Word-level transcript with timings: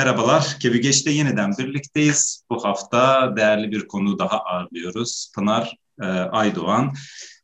Merhabalar, 0.00 0.56
Kebigeç'te 0.60 1.10
yeniden 1.10 1.52
birlikteyiz. 1.58 2.44
Bu 2.50 2.64
hafta 2.64 3.32
değerli 3.36 3.72
bir 3.72 3.88
konu 3.88 4.18
daha 4.18 4.38
ağırlıyoruz. 4.38 5.32
Pınar 5.34 5.76
e, 6.02 6.04
Aydoğan, 6.06 6.94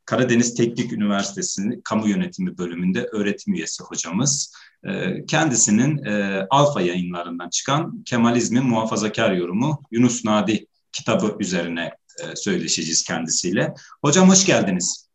Karadeniz 0.04 0.54
Teknik 0.54 0.92
Üniversitesi'nin 0.92 1.80
Kamu 1.80 2.08
Yönetimi 2.08 2.58
bölümünde 2.58 3.08
öğretim 3.12 3.54
üyesi 3.54 3.84
hocamız. 3.84 4.54
E, 4.84 5.24
kendisinin 5.26 6.04
e, 6.04 6.46
Alfa 6.50 6.80
yayınlarından 6.80 7.48
çıkan 7.48 8.02
Kemalizmin 8.04 8.64
Muhafazakar 8.64 9.32
Yorumu 9.32 9.82
Yunus 9.90 10.24
Nadi 10.24 10.66
kitabı 10.92 11.36
üzerine 11.40 11.90
e, 12.22 12.36
söyleşeceğiz 12.36 13.04
kendisiyle. 13.04 13.74
Hocam 14.04 14.28
hoş 14.30 14.46
geldiniz. 14.46 15.08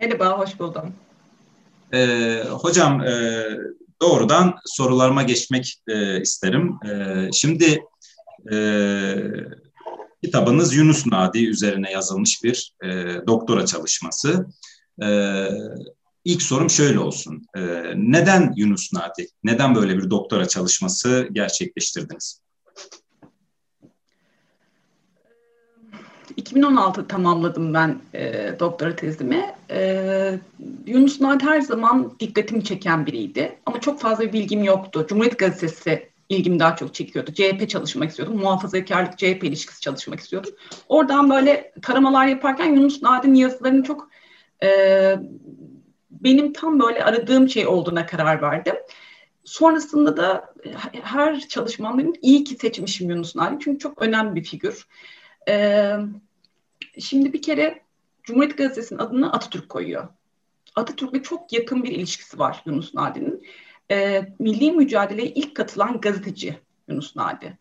Merhaba, 0.00 0.38
hoş 0.38 0.58
buldum. 0.58 0.94
E, 1.92 2.42
hocam, 2.50 3.00
e, 3.00 3.44
doğrudan 4.02 4.54
sorularıma 4.64 5.22
geçmek 5.22 5.74
e, 5.88 6.20
isterim. 6.20 6.78
E, 6.90 7.28
şimdi 7.32 7.84
e, 8.52 8.56
kitabınız 10.24 10.74
Yunus 10.74 11.06
Nadi 11.06 11.46
üzerine 11.46 11.92
yazılmış 11.92 12.44
bir 12.44 12.74
e, 12.84 12.88
doktora 13.26 13.66
çalışması. 13.66 14.46
E, 15.02 15.08
ilk 16.24 16.42
sorum 16.42 16.70
şöyle 16.70 16.98
olsun. 16.98 17.46
E, 17.56 17.60
neden 17.96 18.52
Yunus 18.56 18.92
Nadi? 18.92 19.26
Neden 19.44 19.74
böyle 19.74 19.98
bir 19.98 20.10
doktora 20.10 20.48
çalışması 20.48 21.28
gerçekleştirdiniz? 21.32 22.41
2016 26.36 27.08
tamamladım 27.08 27.74
ben 27.74 27.98
e, 28.14 28.54
doktora 28.60 28.96
tezimi. 28.96 29.54
E, 29.70 30.38
Yunus 30.86 31.20
Nadi 31.20 31.44
her 31.44 31.60
zaman 31.60 32.12
dikkatimi 32.20 32.64
çeken 32.64 33.06
biriydi. 33.06 33.58
Ama 33.66 33.80
çok 33.80 34.00
fazla 34.00 34.24
bir 34.24 34.32
bilgim 34.32 34.64
yoktu. 34.64 35.06
Cumhuriyet 35.08 35.38
Gazetesi 35.38 36.12
ilgimi 36.28 36.58
daha 36.58 36.76
çok 36.76 36.94
çekiyordu. 36.94 37.32
CHP 37.32 37.68
çalışmak 37.70 38.10
istiyordum. 38.10 38.38
Muhafazakarlık 38.38 39.18
CHP 39.18 39.44
ilişkisi 39.44 39.80
çalışmak 39.80 40.20
istiyordum. 40.20 40.52
Oradan 40.88 41.30
böyle 41.30 41.72
taramalar 41.82 42.26
yaparken 42.26 42.74
Yunus 42.74 43.02
Nadi'nin 43.02 43.34
yazılarını 43.34 43.82
çok 43.82 44.08
e, 44.62 44.68
benim 46.10 46.52
tam 46.52 46.80
böyle 46.80 47.04
aradığım 47.04 47.48
şey 47.48 47.66
olduğuna 47.66 48.06
karar 48.06 48.42
verdim. 48.42 48.74
Sonrasında 49.44 50.16
da 50.16 50.54
her 51.02 51.40
çalışmamın 51.40 52.14
iyi 52.22 52.44
ki 52.44 52.54
seçmişim 52.54 53.10
Yunus 53.10 53.36
Nadi. 53.36 53.56
Çünkü 53.64 53.78
çok 53.78 54.02
önemli 54.02 54.34
bir 54.34 54.44
figür. 54.44 54.86
Ee, 55.48 55.96
şimdi 56.98 57.32
bir 57.32 57.42
kere 57.42 57.82
Cumhuriyet 58.22 58.58
Gazetesi'nin 58.58 58.98
adını 58.98 59.32
Atatürk 59.32 59.68
koyuyor. 59.68 60.08
Atatürk'le 60.76 61.24
çok 61.24 61.52
yakın 61.52 61.82
bir 61.82 61.92
ilişkisi 61.92 62.38
var 62.38 62.62
Yunus 62.66 62.94
Nadi'nin. 62.94 63.46
Ee, 63.90 64.28
milli 64.38 64.72
mücadeleye 64.72 65.28
ilk 65.28 65.54
katılan 65.54 66.00
gazeteci 66.00 66.58
Yunus 66.88 67.16
Nadi. 67.16 67.58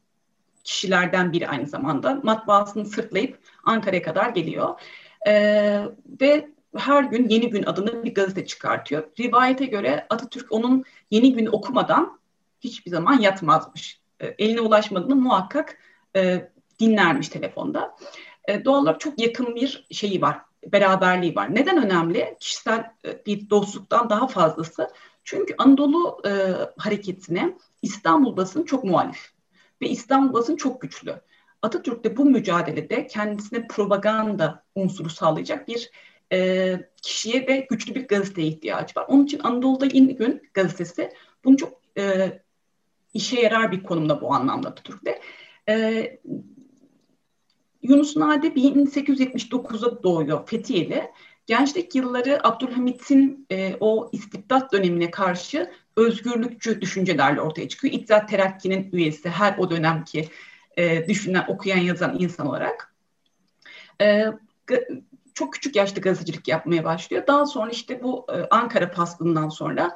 Kişilerden 0.63 1.33
biri 1.33 1.47
aynı 1.47 1.67
zamanda. 1.67 2.19
Matbaasını 2.23 2.85
sırtlayıp 2.85 3.39
Ankara'ya 3.63 4.01
kadar 4.01 4.29
geliyor. 4.29 4.79
Ee, 5.27 5.83
ve 6.21 6.49
her 6.77 7.03
gün 7.03 7.29
Yeni 7.29 7.49
Gün 7.49 7.63
adını 7.63 8.03
bir 8.03 8.13
gazete 8.13 8.45
çıkartıyor. 8.45 9.03
Rivayete 9.19 9.65
göre 9.65 10.05
Atatürk 10.09 10.51
onun 10.51 10.83
Yeni 11.11 11.33
Gün 11.33 11.45
okumadan 11.45 12.19
hiçbir 12.61 12.91
zaman 12.91 13.19
yatmazmış. 13.19 13.99
E, 14.19 14.27
eline 14.27 14.61
ulaşmadığını 14.61 15.15
muhakkak 15.15 15.77
e, 16.15 16.50
dinlermiş 16.81 17.29
telefonda. 17.29 17.95
E, 18.47 18.65
doğal 18.65 18.81
olarak 18.81 18.99
çok 18.99 19.21
yakın 19.21 19.55
bir 19.55 19.87
şeyi 19.91 20.21
var, 20.21 20.41
beraberliği 20.65 21.35
var. 21.35 21.55
Neden 21.55 21.85
önemli? 21.85 22.35
Kişisel 22.39 22.91
e, 23.05 23.25
bir 23.25 23.49
dostluktan 23.49 24.09
daha 24.09 24.27
fazlası. 24.27 24.89
Çünkü 25.23 25.55
Anadolu 25.57 26.21
e, 26.25 26.31
hareketine 26.77 27.57
İstanbul 27.81 28.37
basını 28.37 28.65
çok 28.65 28.83
muhalif 28.83 29.31
ve 29.81 29.89
İstanbul 29.89 30.33
basını 30.33 30.57
çok 30.57 30.81
güçlü. 30.81 31.21
Atatürk 31.61 32.03
de 32.03 32.17
bu 32.17 32.25
mücadelede 32.25 33.07
kendisine 33.07 33.67
propaganda 33.67 34.63
unsuru 34.75 35.09
sağlayacak 35.09 35.67
bir 35.67 35.91
e, 36.33 36.79
kişiye 37.01 37.47
ve 37.47 37.67
güçlü 37.69 37.95
bir 37.95 38.07
gazeteye 38.07 38.47
ihtiyacı 38.47 38.99
var. 38.99 39.05
Onun 39.07 39.25
için 39.25 39.39
Anadolu'da 39.43 39.85
Yeni 39.85 40.15
Gün 40.15 40.49
gazetesi 40.53 41.13
bunu 41.45 41.57
çok 41.57 41.81
e, 41.97 42.31
işe 43.13 43.41
yarar 43.41 43.71
bir 43.71 43.83
konumda 43.83 44.21
bu 44.21 44.33
anlamda 44.33 44.69
Atatürk'te. 44.69 45.21
E, 45.69 46.03
Yunus 47.83 48.15
Nadi 48.15 48.47
1879'da 48.47 50.03
doğuyor 50.03 50.47
Fethiye'li. 50.47 51.11
Gençlik 51.47 51.95
yılları 51.95 52.47
Abdülhamit'in 52.47 53.47
e, 53.51 53.75
o 53.79 54.09
istibdat 54.11 54.73
dönemine 54.73 55.11
karşı 55.11 55.71
özgürlükçü 55.95 56.81
düşüncelerle 56.81 57.41
ortaya 57.41 57.69
çıkıyor. 57.69 57.93
İttihat 57.93 58.29
Terakki'nin 58.29 58.89
üyesi 58.93 59.29
her 59.29 59.57
o 59.57 59.69
dönemki 59.69 60.27
e, 60.77 61.07
düşünen, 61.07 61.45
okuyan, 61.47 61.77
yazan 61.77 62.19
insan 62.19 62.47
olarak. 62.47 62.95
E, 64.01 64.25
çok 65.33 65.53
küçük 65.53 65.75
yaşta 65.75 66.01
gazetecilik 66.01 66.47
yapmaya 66.47 66.83
başlıyor. 66.83 67.27
Daha 67.27 67.45
sonra 67.45 67.71
işte 67.71 68.03
bu 68.03 68.25
e, 68.29 68.47
Ankara 68.49 68.91
paslığından 68.91 69.49
sonra 69.49 69.95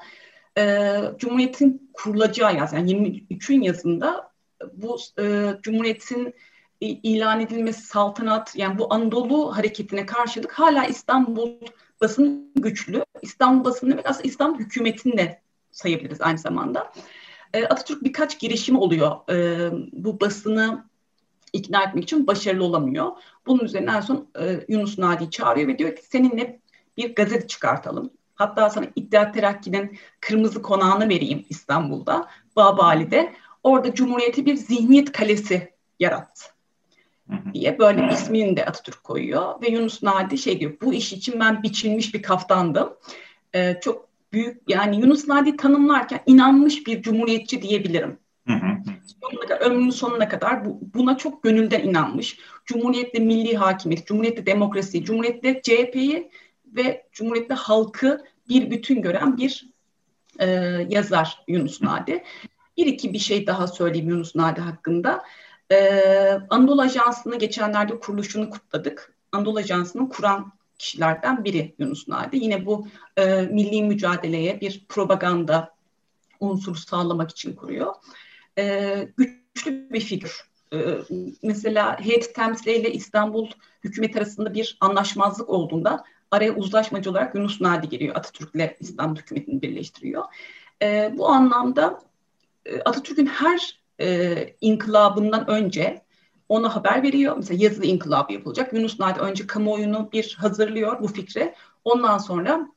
e, 0.58 0.94
Cumhuriyet'in 1.18 1.90
kurulacağı 1.94 2.56
yaz, 2.56 2.74
yani 2.74 2.92
23'ün 2.92 3.62
yazında 3.62 4.32
bu 4.74 4.98
e, 5.20 5.54
Cumhuriyet'in 5.62 6.34
ilan 6.82 7.40
edilmesi 7.40 7.88
saltanat 7.88 8.56
yani 8.56 8.78
bu 8.80 8.94
Anadolu 8.94 9.58
hareketine 9.58 10.06
karşılık 10.06 10.52
hala 10.52 10.86
İstanbul 10.86 11.52
basın 12.02 12.52
güçlü. 12.56 13.06
İstanbul 13.22 13.66
basını 13.66 13.92
demek 13.92 14.10
aslında 14.10 14.28
İstanbul 14.28 14.60
hükümetini 14.60 15.18
de 15.18 15.42
sayabiliriz 15.72 16.22
aynı 16.22 16.38
zamanda. 16.38 16.92
E, 17.54 17.66
Atatürk 17.66 18.04
birkaç 18.04 18.40
girişim 18.40 18.80
oluyor. 18.80 19.32
E, 19.32 19.70
bu 19.94 20.20
basını 20.20 20.86
ikna 21.54 21.84
etmek 21.84 22.04
için 22.04 22.28
başarılı 22.28 22.64
olamıyor. 22.64 23.12
Bunun 23.48 23.64
üzerine 23.64 23.92
en 23.92 24.02
son 24.02 24.28
e, 24.40 24.66
Yunus 24.68 24.98
Nadi'yi 24.98 25.30
çağırıyor 25.30 25.68
ve 25.68 25.78
diyor 25.78 25.96
ki 25.96 26.02
seninle 26.06 26.60
bir 26.98 27.16
gazete 27.16 27.48
çıkartalım. 27.48 28.10
Hatta 28.36 28.70
sana 28.70 28.86
İttihat 28.96 29.34
Terakki'nin 29.34 29.98
kırmızı 30.20 30.62
konağını 30.62 31.10
vereyim 31.10 31.46
İstanbul'da, 31.50 32.28
Babali'de. 32.56 33.34
Orada 33.64 33.94
Cumhuriyeti 33.94 34.46
bir 34.46 34.56
zihniyet 34.56 35.12
kalesi 35.12 35.74
yarattı 36.00 36.55
diye 37.54 37.80
böyle 37.80 38.14
ismini 38.14 38.58
de 38.58 38.66
Atatürk 38.66 39.04
koyuyor 39.04 39.62
ve 39.62 39.68
Yunus 39.68 40.04
Nadi 40.04 40.38
şey 40.38 40.60
diyor 40.60 40.74
bu 40.82 40.94
iş 40.94 41.14
için 41.14 41.40
ben 41.40 41.64
biçilmiş 41.64 42.14
bir 42.14 42.22
kaftandım. 42.22 42.94
Ee, 43.56 43.80
çok 43.82 44.08
büyük 44.34 44.62
yani 44.68 45.00
Yunus 45.00 45.28
Nadi 45.28 45.58
tanımlarken 45.58 46.20
inanmış 46.26 46.88
bir 46.88 47.02
cumhuriyetçi 47.02 47.62
diyebilirim. 47.62 48.18
sonuna 49.22 49.48
kadar, 49.48 49.62
ömrünün 49.62 49.90
sonuna 49.90 50.30
kadar 50.30 50.66
bu, 50.66 50.80
buna 50.94 51.18
çok 51.18 51.44
gönülden 51.44 51.84
inanmış. 51.84 52.40
Cumhuriyetle 52.66 53.20
milli 53.20 53.58
hakimiyet, 53.58 54.08
cumhuriyetle 54.08 54.46
demokrasi, 54.46 55.04
cumhuriyetle 55.04 55.62
CHP'yi 55.62 56.32
ve 56.66 57.08
cumhuriyetle 57.12 57.56
halkı 57.56 58.24
bir 58.50 58.72
bütün 58.72 59.02
gören 59.02 59.38
bir 59.38 59.70
e, 60.40 60.46
yazar 60.90 61.44
Yunus 61.48 61.82
Nadi. 61.82 62.24
Bir 62.78 62.86
iki 62.86 63.14
bir 63.14 63.20
şey 63.20 63.48
daha 63.48 63.68
söyleyeyim 63.68 64.10
Yunus 64.10 64.36
Nadi 64.36 64.62
hakkında. 64.62 65.24
Ee, 65.72 66.40
Anadolu 66.50 66.82
Ajansı'nı 66.82 67.40
geçenlerde 67.40 68.00
kuruluşunu 68.00 68.50
kutladık. 68.50 69.14
Anadolu 69.32 69.60
Ajansı'nı 69.60 70.10
kuran 70.10 70.52
kişilerden 70.78 71.44
biri 71.44 71.76
Yunus 71.80 72.08
Nadi. 72.08 72.38
Yine 72.38 72.66
bu 72.66 72.88
e, 73.18 73.42
milli 73.42 73.84
mücadeleye 73.84 74.62
bir 74.62 74.86
propaganda 74.90 75.76
unsuru 76.40 76.76
sağlamak 76.76 77.32
için 77.32 77.56
kuruyor. 77.56 77.94
E, 78.58 79.08
güçlü 79.18 79.90
bir 79.94 80.02
figür. 80.02 80.50
E, 80.74 80.78
mesela 81.44 82.00
heyet 82.00 82.36
temsiliyle 82.36 82.92
İstanbul 82.92 83.50
hükümet 83.84 84.18
arasında 84.18 84.54
bir 84.54 84.78
anlaşmazlık 84.80 85.50
olduğunda 85.50 86.04
araya 86.32 86.56
uzlaşmacı 86.56 87.10
olarak 87.12 87.36
Yunus 87.36 87.62
Nadi 87.62 87.90
giriyor. 87.90 88.16
Atatürk'le 88.16 88.76
İstanbul 88.80 89.20
hükümetini 89.20 89.62
birleştiriyor. 89.62 90.24
E, 90.82 91.14
bu 91.18 91.28
anlamda 91.28 92.02
e, 92.66 92.82
Atatürk'ün 92.82 93.26
her 93.26 93.85
e, 94.02 94.36
inkılabından 94.62 95.50
önce 95.50 96.06
ona 96.50 96.76
haber 96.76 97.04
veriyor. 97.04 97.38
Mesela 97.38 97.64
yazılı 97.64 97.86
inkılabı 97.86 98.34
yapılacak. 98.34 98.74
Yunus 98.74 99.00
Nadi 99.00 99.20
önce 99.20 99.48
kamuoyunu 99.48 100.10
bir 100.14 100.38
hazırlıyor 100.40 101.02
bu 101.02 101.08
fikre. 101.08 101.56
Ondan 101.84 102.18
sonra 102.18 102.68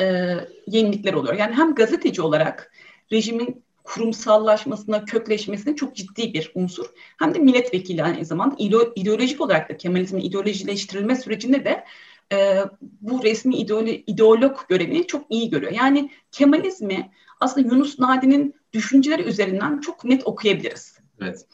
e, 0.00 0.34
yenilikler 0.66 1.14
oluyor. 1.14 1.34
Yani 1.34 1.54
hem 1.54 1.74
gazeteci 1.74 2.22
olarak 2.22 2.72
rejimin 3.12 3.64
kurumsallaşmasına, 3.84 5.04
kökleşmesine 5.04 5.76
çok 5.76 5.96
ciddi 5.96 6.34
bir 6.34 6.52
unsur. 6.54 6.86
Hem 7.18 7.34
de 7.34 7.38
milletvekili 7.38 8.04
aynı 8.04 8.24
zamanda 8.24 8.54
ideolojik 8.96 9.40
olarak 9.40 9.70
da 9.70 9.76
Kemalizmin 9.76 10.20
ideolojileştirilme 10.20 11.16
sürecinde 11.16 11.64
de 11.64 11.84
e, 12.32 12.64
bu 13.00 13.22
resmi 13.24 13.56
ideolo 13.56 13.88
ideolog 13.88 14.58
görevini 14.68 15.06
çok 15.06 15.26
iyi 15.30 15.50
görüyor. 15.50 15.72
Yani 15.72 16.10
Kemalizmi 16.32 17.10
aslında 17.40 17.74
Yunus 17.74 17.98
Nadi'nin 17.98 18.54
düşünceleri 18.76 19.22
üzerinden 19.22 19.80
çok 19.80 20.04
net 20.04 20.26
okuyabiliriz. 20.26 20.98
Evet. 21.20 21.46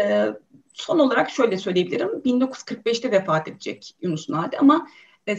E, 0.00 0.26
son 0.72 0.98
olarak 0.98 1.30
şöyle 1.30 1.58
söyleyebilirim. 1.58 2.08
1945'te 2.08 3.10
vefat 3.10 3.48
edecek 3.48 3.94
Yunus 4.00 4.28
Nadi 4.28 4.58
ama 4.58 4.86
e, 5.28 5.36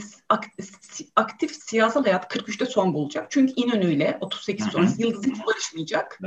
aktif 1.15 1.55
siyasal 1.55 2.03
hayat 2.03 2.35
43'te 2.35 2.65
son 2.65 2.93
bulacak. 2.93 3.31
Çünkü 3.31 3.53
İnönü 3.55 3.93
ile 3.93 4.17
38 4.21 4.65
sonrası 4.65 5.01
Yıldız 5.01 5.25
hiç 5.25 5.45
barışmayacak. 5.47 6.19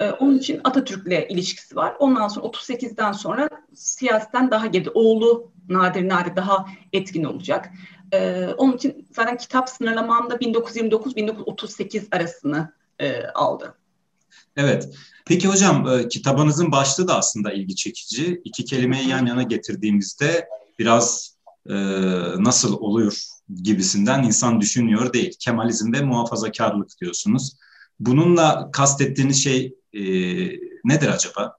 Ee, 0.00 0.10
onun 0.10 0.38
için 0.38 0.60
Atatürk'le 0.64 1.30
ilişkisi 1.30 1.76
var. 1.76 1.96
Ondan 1.98 2.28
sonra 2.28 2.46
38'den 2.46 3.12
sonra 3.12 3.48
siyasetten 3.74 4.50
daha 4.50 4.66
geride. 4.66 4.90
Oğlu 4.90 5.52
Nadir 5.68 6.08
Nadir 6.08 6.36
daha 6.36 6.66
etkin 6.92 7.24
olacak. 7.24 7.70
Ee, 8.12 8.46
onun 8.56 8.76
için 8.76 9.08
zaten 9.12 9.36
kitap 9.36 9.68
sınırlamanda 9.68 10.34
1929-1938 10.34 12.16
arasını 12.16 12.72
e, 12.98 13.26
aldı. 13.26 13.74
Evet. 14.56 14.88
Peki 15.26 15.48
hocam 15.48 15.88
e, 15.88 16.08
kitabınızın 16.08 16.72
başlığı 16.72 17.08
da 17.08 17.18
aslında 17.18 17.52
ilgi 17.52 17.76
çekici. 17.76 18.40
İki 18.44 18.64
kelimeyi 18.64 19.08
yan 19.08 19.26
yana 19.26 19.42
getirdiğimizde 19.42 20.48
biraz 20.78 21.36
e, 21.66 21.74
nasıl 22.38 22.78
olur 22.78 23.22
gibisinden 23.62 24.22
insan 24.22 24.60
düşünüyor 24.60 25.12
değil. 25.12 25.36
Kemalizm 25.40 25.92
ve 25.92 26.00
muhafazakarlık 26.00 27.00
diyorsunuz. 27.00 27.56
Bununla 28.00 28.70
kastettiğiniz 28.72 29.44
şey 29.44 29.74
e, 29.92 30.02
nedir 30.84 31.08
acaba? 31.08 31.56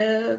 Ee, 0.00 0.36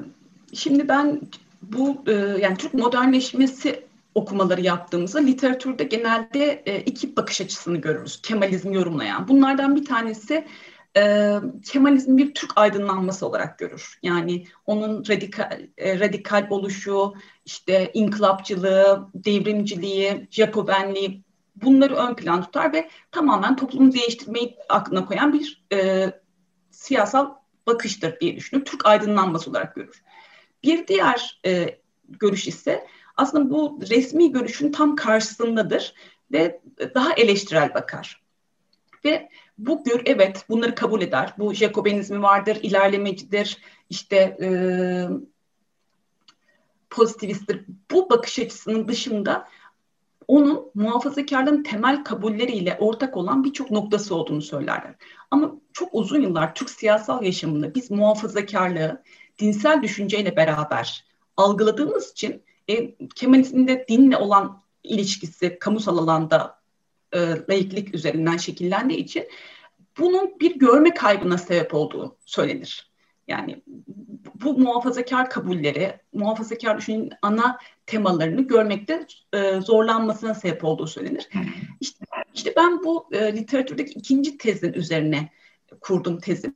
şimdi 0.53 0.87
ben 0.87 1.21
bu 1.61 2.03
e, 2.07 2.11
yani 2.13 2.57
Türk 2.57 2.73
modernleşmesi 2.73 3.85
okumaları 4.15 4.61
yaptığımızda 4.61 5.19
literatürde 5.19 5.83
genelde 5.83 6.63
e, 6.65 6.81
iki 6.81 7.15
bakış 7.15 7.41
açısını 7.41 7.77
görürüz. 7.77 8.21
Kemalizmi 8.21 8.75
yorumlayan. 8.75 9.27
Bunlardan 9.27 9.75
bir 9.75 9.85
tanesi 9.85 10.47
e, 10.97 11.33
Kemalizm 11.71 12.17
bir 12.17 12.33
Türk 12.33 12.51
aydınlanması 12.55 13.27
olarak 13.27 13.59
görür. 13.59 13.99
Yani 14.03 14.45
onun 14.65 15.03
radikal, 15.09 15.61
e, 15.77 15.99
radikal 15.99 16.47
oluşu, 16.49 17.13
işte 17.45 17.91
inkılapçılığı, 17.93 19.09
devrimciliği, 19.13 20.27
Jacobenliği 20.31 21.23
bunları 21.55 21.95
ön 21.95 22.13
plan 22.13 22.43
tutar 22.43 22.73
ve 22.73 22.89
tamamen 23.11 23.55
toplumu 23.55 23.93
değiştirmeyi 23.93 24.57
aklına 24.69 25.05
koyan 25.05 25.33
bir 25.33 25.63
e, 25.73 26.11
siyasal 26.71 27.29
bakıştır 27.67 28.19
diye 28.19 28.35
düşünür. 28.35 28.65
Türk 28.65 28.85
aydınlanması 28.85 29.49
olarak 29.49 29.75
görür. 29.75 30.03
Bir 30.63 30.87
diğer 30.87 31.39
e, 31.45 31.79
görüş 32.09 32.47
ise 32.47 32.87
aslında 33.17 33.49
bu 33.49 33.79
resmi 33.89 34.31
görüşün 34.31 34.71
tam 34.71 34.95
karşısındadır 34.95 35.93
ve 36.31 36.61
daha 36.95 37.13
eleştirel 37.13 37.73
bakar. 37.73 38.21
Ve 39.05 39.29
bu 39.57 39.83
gör 39.83 40.01
evet 40.05 40.45
bunları 40.49 40.75
kabul 40.75 41.01
eder. 41.01 41.33
Bu 41.37 41.53
Jacobenizmi 41.53 42.21
vardır, 42.21 42.59
ilerlemecidir, 42.61 43.57
işte 43.89 44.37
e, 44.41 44.49
pozitivisttir. 46.89 47.65
Bu 47.91 48.09
bakış 48.09 48.39
açısının 48.39 48.87
dışında 48.87 49.47
onun 50.27 50.71
muhafazakarlığın 50.73 51.63
temel 51.63 52.03
kabulleriyle 52.03 52.77
ortak 52.79 53.17
olan 53.17 53.43
birçok 53.43 53.71
noktası 53.71 54.15
olduğunu 54.15 54.41
söylerler. 54.41 54.95
Ama 55.31 55.55
çok 55.73 55.89
uzun 55.91 56.21
yıllar 56.21 56.55
Türk 56.55 56.69
siyasal 56.69 57.23
yaşamında 57.23 57.75
biz 57.75 57.91
muhafazakarlığı 57.91 59.03
dinsel 59.39 59.83
düşünceyle 59.83 60.35
beraber 60.35 61.05
algıladığımız 61.37 62.11
için 62.11 62.43
e, 62.67 62.95
Kemalizmin 63.15 63.67
de 63.67 63.85
dinle 63.89 64.17
olan 64.17 64.63
ilişkisi 64.83 65.59
kamusal 65.59 65.97
alanda 65.97 66.59
e, 67.11 67.19
laiklik 67.19 67.95
üzerinden 67.95 68.37
şekillendiği 68.37 68.99
için 68.99 69.27
bunun 69.97 70.39
bir 70.39 70.59
görme 70.59 70.93
kaybına 70.93 71.37
sebep 71.37 71.73
olduğu 71.73 72.17
söylenir. 72.25 72.91
Yani 73.27 73.61
bu 74.35 74.57
muhafazakar 74.57 75.29
kabulleri, 75.29 75.99
muhafazakar 76.13 76.77
düşüncenin 76.77 77.13
ana 77.21 77.59
temalarını 77.85 78.41
görmekte 78.41 79.07
e, 79.33 79.61
zorlanmasına 79.61 80.33
sebep 80.33 80.63
olduğu 80.63 80.87
söylenir. 80.87 81.29
İşte, 81.81 82.05
işte 82.33 82.53
ben 82.55 82.83
bu 82.83 83.09
e, 83.11 83.35
literatürdeki 83.35 83.99
ikinci 83.99 84.37
tezin 84.37 84.73
üzerine 84.73 85.29
kurdum 85.81 86.19
tezimi. 86.19 86.55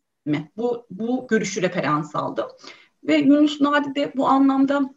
Bu, 0.57 0.85
bu 0.89 1.27
görüşü 1.27 1.61
referans 1.61 2.15
aldım. 2.15 2.47
Ve 3.03 3.17
Yunus 3.17 3.61
Nadi 3.61 3.95
de 3.95 4.13
bu 4.15 4.27
anlamda 4.27 4.93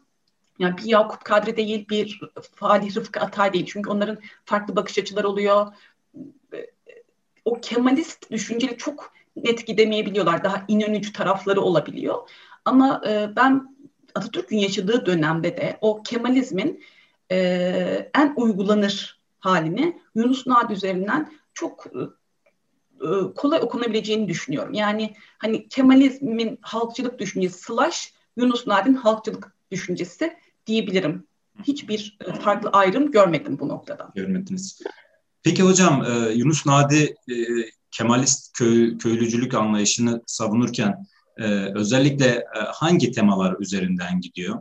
yani 0.63 0.77
bir 0.77 0.83
Yakup 0.83 1.25
Kadri 1.25 1.57
değil, 1.57 1.89
bir 1.89 2.21
Falih 2.55 2.95
Rıfkı 2.95 3.19
Atay 3.19 3.53
değil. 3.53 3.65
Çünkü 3.65 3.89
onların 3.89 4.17
farklı 4.45 4.75
bakış 4.75 4.97
açıları 4.97 5.27
oluyor. 5.27 5.73
O 7.45 7.61
Kemalist 7.61 8.31
düşünceli 8.31 8.77
çok 8.77 9.13
net 9.35 9.67
gidemeyebiliyorlar. 9.67 10.43
Daha 10.43 10.65
inönücü 10.67 11.13
tarafları 11.13 11.61
olabiliyor. 11.61 12.29
Ama 12.65 13.01
e, 13.07 13.35
ben 13.35 13.75
Atatürk'ün 14.15 14.57
yaşadığı 14.57 15.05
dönemde 15.05 15.57
de 15.57 15.77
o 15.81 16.03
Kemalizmin 16.03 16.83
e, 17.31 17.37
en 18.15 18.33
uygulanır 18.35 19.19
halini 19.39 20.01
Yunus 20.15 20.47
Nadi 20.47 20.73
üzerinden 20.73 21.31
çok 21.53 21.85
e, 23.01 23.33
kolay 23.35 23.59
okunabileceğini 23.61 24.27
düşünüyorum. 24.27 24.73
Yani 24.73 25.15
hani 25.37 25.69
Kemalizmin 25.69 26.59
halkçılık 26.61 27.19
düşüncesi 27.19 27.59
slash 27.59 28.13
Yunus 28.37 28.67
Nadi'nin 28.67 28.95
halkçılık 28.95 29.55
düşüncesi 29.71 30.37
diyebilirim. 30.67 31.27
Hiçbir 31.63 32.17
e, 32.27 32.33
farklı 32.33 32.69
ayrım 32.69 33.11
görmedim 33.11 33.59
bu 33.59 33.67
noktada. 33.67 34.11
Görmediniz. 34.15 34.81
Peki 35.43 35.63
hocam 35.63 36.05
e, 36.05 36.31
Yunus 36.33 36.65
Nadi 36.65 37.15
e, 37.29 37.35
Kemalist 37.91 38.57
köy, 38.57 38.97
köylücülük 38.97 39.53
anlayışını 39.53 40.21
savunurken 40.25 41.07
özellikle 41.75 42.45
hangi 42.73 43.11
temalar 43.11 43.55
üzerinden 43.59 44.21
gidiyor? 44.21 44.59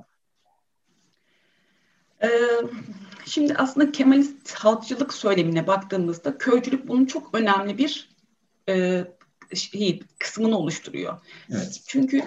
Şimdi 3.26 3.54
aslında 3.54 3.92
Kemalist 3.92 4.54
halkçılık 4.54 5.14
söylemine 5.14 5.66
baktığımızda 5.66 6.38
köycülük 6.38 6.88
bunun 6.88 7.06
çok 7.06 7.34
önemli 7.34 7.78
bir 7.78 8.08
şey, 9.54 10.02
kısmını 10.18 10.58
oluşturuyor. 10.58 11.18
Evet. 11.50 11.80
Çünkü 11.86 12.22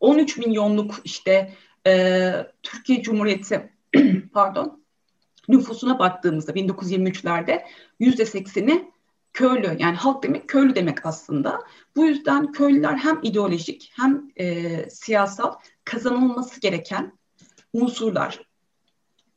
13 0.00 0.36
milyonluk 0.36 1.00
işte 1.04 1.54
e, 1.88 2.52
Türkiye 2.62 3.02
Cumhuriyeti 3.02 3.70
pardon 4.32 4.84
nüfusuna 5.48 5.98
baktığımızda 5.98 6.52
1923'lerde 6.52 7.62
yüzde 8.00 8.26
sekseni 8.26 8.90
köylü 9.32 9.76
yani 9.78 9.96
halk 9.96 10.22
demek 10.22 10.48
köylü 10.48 10.74
demek 10.74 11.06
aslında. 11.06 11.62
Bu 11.96 12.04
yüzden 12.04 12.52
köylüler 12.52 12.96
hem 12.96 13.20
ideolojik 13.22 13.92
hem 13.96 14.30
e, 14.36 14.90
siyasal 14.90 15.54
kazanılması 15.84 16.60
gereken 16.60 17.12
unsurlar. 17.72 18.40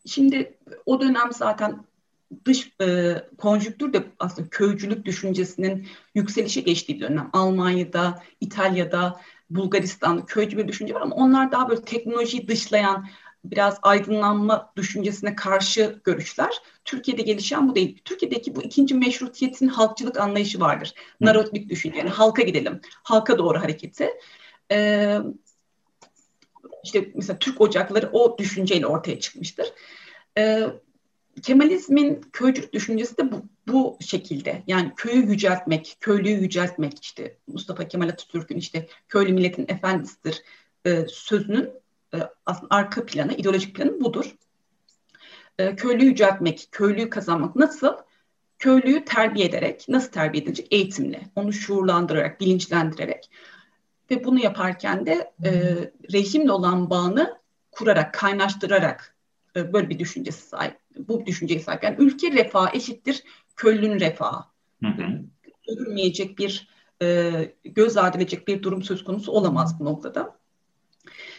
Şimdi 0.05 0.57
o 0.85 1.01
dönem 1.01 1.31
zaten 1.33 1.85
dış 2.45 2.71
e, 2.81 3.15
konjüktür 3.37 3.93
de 3.93 4.03
aslında 4.19 4.49
köycülük 4.49 5.05
düşüncesinin 5.05 5.87
yükselişe 6.15 6.61
geçtiği 6.61 6.99
dönem. 6.99 7.29
Almanya'da, 7.33 8.23
İtalya'da 8.41 9.21
Bulgaristan 9.55 10.25
köycü 10.25 10.57
bir 10.57 10.67
düşünce 10.67 10.93
var 10.93 11.01
ama 11.01 11.15
onlar 11.15 11.51
daha 11.51 11.69
böyle 11.69 11.81
teknolojiyi 11.81 12.47
dışlayan 12.47 13.07
biraz 13.45 13.79
aydınlanma 13.81 14.73
düşüncesine 14.75 15.35
karşı 15.35 16.01
görüşler. 16.03 16.61
Türkiye'de 16.85 17.21
gelişen 17.21 17.69
bu 17.69 17.75
değil. 17.75 18.01
Türkiye'deki 18.05 18.55
bu 18.55 18.63
ikinci 18.63 18.95
meşrutiyetin 18.95 19.67
halkçılık 19.67 20.19
anlayışı 20.19 20.59
vardır. 20.59 20.93
Narodnik 21.21 21.69
düşünce 21.69 21.99
yani 21.99 22.09
halka 22.09 22.41
gidelim, 22.41 22.81
halka 23.03 23.37
doğru 23.37 23.59
hareketi. 23.59 24.09
Ee, 24.71 25.17
işte 26.83 27.11
mesela 27.15 27.39
Türk 27.39 27.61
ocakları 27.61 28.09
o 28.13 28.37
düşünceyle 28.37 28.87
ortaya 28.87 29.19
çıkmıştır. 29.19 29.67
Ee, 30.37 30.67
Kemalizmin 31.41 32.21
köycülük 32.33 32.73
düşüncesi 32.73 33.17
de 33.17 33.31
bu, 33.31 33.45
bu 33.67 33.97
şekilde. 34.01 34.63
Yani 34.67 34.93
köyü 34.95 35.29
yüceltmek, 35.29 35.97
köylüyü 35.99 36.41
yüceltmek 36.41 37.03
işte 37.03 37.37
Mustafa 37.47 37.87
Kemal 37.87 38.09
Atatürk'ün 38.09 38.57
işte 38.57 38.87
köylü 39.09 39.33
milletin 39.33 39.65
efendisidir 39.67 40.43
e, 40.85 41.05
sözünün 41.07 41.69
e, 42.13 42.17
aslında 42.45 42.75
arka 42.75 43.05
planı, 43.05 43.33
ideolojik 43.33 43.75
planı 43.75 44.01
budur. 44.01 44.35
E, 45.59 45.75
köylüyü 45.75 46.09
yüceltmek, 46.09 46.67
köylüyü 46.71 47.09
kazanmak 47.09 47.55
nasıl? 47.55 47.93
Köylüyü 48.59 49.05
terbiye 49.05 49.45
ederek, 49.45 49.85
nasıl 49.87 50.11
terbiye 50.11 50.43
edilecek? 50.43 50.67
Eğitimle, 50.71 51.21
onu 51.35 51.53
şuurlandırarak, 51.53 52.41
bilinçlendirerek 52.41 53.29
ve 54.11 54.23
bunu 54.23 54.39
yaparken 54.39 55.05
de 55.05 55.31
e, 55.43 55.51
rejimle 56.13 56.51
olan 56.51 56.89
bağını 56.89 57.41
kurarak, 57.71 58.13
kaynaştırarak 58.13 59.15
e, 59.55 59.73
böyle 59.73 59.89
bir 59.89 59.99
düşüncesi 59.99 60.47
sahip 60.47 60.80
bu 60.97 61.25
düşünceye 61.25 61.59
sahip. 61.59 61.83
Yani 61.83 61.95
ülke 61.99 62.31
refahı 62.31 62.77
eşittir 62.77 63.23
köylünün 63.55 63.99
refahı. 63.99 64.43
Görülmeyecek 65.67 66.37
bir 66.37 66.67
e, 67.01 67.31
göz 67.63 67.97
ardı 67.97 68.17
edilecek 68.17 68.47
bir 68.47 68.63
durum 68.63 68.83
söz 68.83 69.03
konusu 69.03 69.31
olamaz 69.31 69.79
bu 69.79 69.85
noktada. 69.85 70.37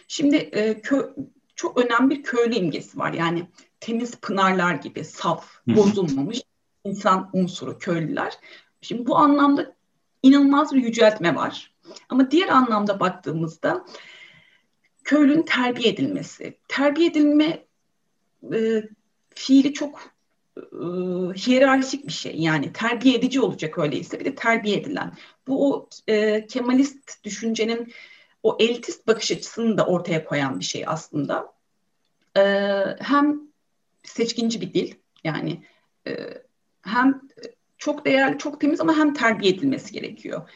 Şimdi 0.07 0.35
e, 0.35 0.81
kö, 0.81 1.13
çok 1.55 1.85
önemli 1.85 2.09
bir 2.09 2.23
köylü 2.23 2.55
imgesi 2.55 2.99
var. 2.99 3.13
Yani 3.13 3.47
temiz 3.79 4.15
pınarlar 4.15 4.75
gibi 4.75 5.03
saf, 5.03 5.49
bozulmamış 5.67 6.41
insan 6.83 7.29
unsuru 7.33 7.77
köylüler. 7.77 8.33
Şimdi 8.81 9.07
bu 9.07 9.17
anlamda 9.17 9.75
inanılmaz 10.23 10.73
bir 10.73 10.83
yüceltme 10.83 11.35
var. 11.35 11.73
Ama 12.09 12.31
diğer 12.31 12.47
anlamda 12.47 12.99
baktığımızda 12.99 13.85
köylünün 15.03 15.41
terbiye 15.41 15.89
edilmesi. 15.89 16.57
Terbiye 16.67 17.07
edilme 17.07 17.65
e, 18.53 18.83
fiili 19.35 19.73
çok 19.73 20.13
e, 20.57 20.61
hiyerarşik 21.33 22.07
bir 22.07 22.13
şey 22.13 22.35
yani 22.35 22.73
terbiye 22.73 23.15
edici 23.15 23.41
olacak 23.41 23.77
öyleyse 23.77 24.19
bir 24.19 24.25
de 24.25 24.35
terbiye 24.35 24.77
edilen. 24.77 25.13
Bu 25.47 25.73
o 25.73 25.89
e, 26.07 26.47
Kemalist 26.47 27.23
düşüncenin 27.23 27.93
o 28.43 28.57
elitist 28.59 29.07
bakış 29.07 29.31
açısını 29.31 29.77
da 29.77 29.85
ortaya 29.85 30.25
koyan 30.25 30.59
bir 30.59 30.65
şey 30.65 30.83
aslında. 30.87 31.53
E, 32.37 32.41
hem 32.99 33.41
seçkinci 34.03 34.61
bir 34.61 34.73
dil 34.73 34.93
yani 35.23 35.63
e, 36.07 36.13
hem 36.81 37.21
çok 37.77 38.05
değerli, 38.05 38.37
çok 38.37 38.61
temiz 38.61 38.81
ama 38.81 38.97
hem 38.97 39.13
terbiye 39.13 39.53
edilmesi 39.53 39.93
gerekiyor. 39.93 40.49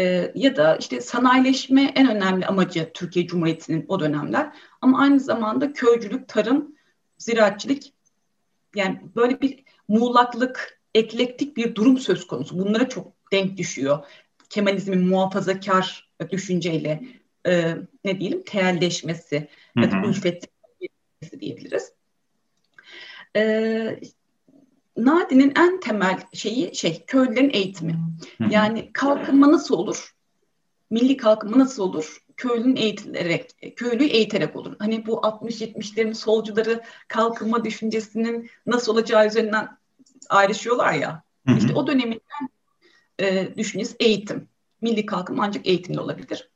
E, 0.00 0.32
ya 0.34 0.56
da 0.56 0.76
işte 0.76 1.00
sanayileşme 1.00 1.82
en 1.82 2.10
önemli 2.10 2.46
amacı 2.46 2.90
Türkiye 2.94 3.26
Cumhuriyeti'nin 3.26 3.84
o 3.88 4.00
dönemler 4.00 4.52
ama 4.80 5.00
aynı 5.00 5.20
zamanda 5.20 5.72
köycülük, 5.72 6.28
tarım, 6.28 6.76
ziraatçılık 7.18 7.82
yani 8.76 9.00
böyle 9.16 9.40
bir 9.40 9.64
muğlaklık, 9.88 10.80
eklektik 10.94 11.56
bir 11.56 11.74
durum 11.74 11.98
söz 11.98 12.26
konusu. 12.26 12.58
Bunlara 12.58 12.88
çok 12.88 13.32
denk 13.32 13.56
düşüyor. 13.56 14.04
Kemalizmin 14.50 15.08
muhafazakar 15.08 16.10
düşünceyle 16.30 17.02
e, 17.46 17.74
ne 18.04 18.20
diyelim 18.20 18.42
teelleşmesi 18.42 19.48
ya 19.76 19.92
da 19.92 20.02
ülfet 20.06 20.48
diyebiliriz. 21.40 21.92
E, 23.36 24.00
Nadi'nin 24.96 25.52
en 25.56 25.80
temel 25.80 26.18
şeyi 26.32 26.74
şey 26.74 27.04
köylülerin 27.06 27.50
eğitimi. 27.50 27.96
Yani 28.50 28.92
kalkınma 28.92 29.52
nasıl 29.52 29.74
olur? 29.74 30.14
Milli 30.90 31.16
kalkınma 31.16 31.58
nasıl 31.58 31.82
olur? 31.82 32.21
Köylünün 32.42 32.76
eğitilerek, 32.76 33.76
köylüyü 33.76 34.10
eğiterek 34.10 34.56
olur. 34.56 34.76
Hani 34.78 35.06
bu 35.06 35.12
60-70'lerin 35.12 36.14
solcuları 36.14 36.82
kalkınma 37.08 37.64
düşüncesinin 37.64 38.50
nasıl 38.66 38.92
olacağı 38.92 39.26
üzerinden 39.26 39.68
ayrışıyorlar 40.28 40.92
ya. 40.92 41.22
Hı 41.46 41.52
hı. 41.52 41.58
İşte 41.58 41.74
o 41.74 41.86
dönemin 41.86 42.20
e, 43.20 43.56
düşüncesi 43.56 43.96
eğitim. 44.00 44.48
Milli 44.80 45.06
kalkınma 45.06 45.44
ancak 45.44 45.66
eğitimli 45.66 46.00
olabilir. 46.00 46.50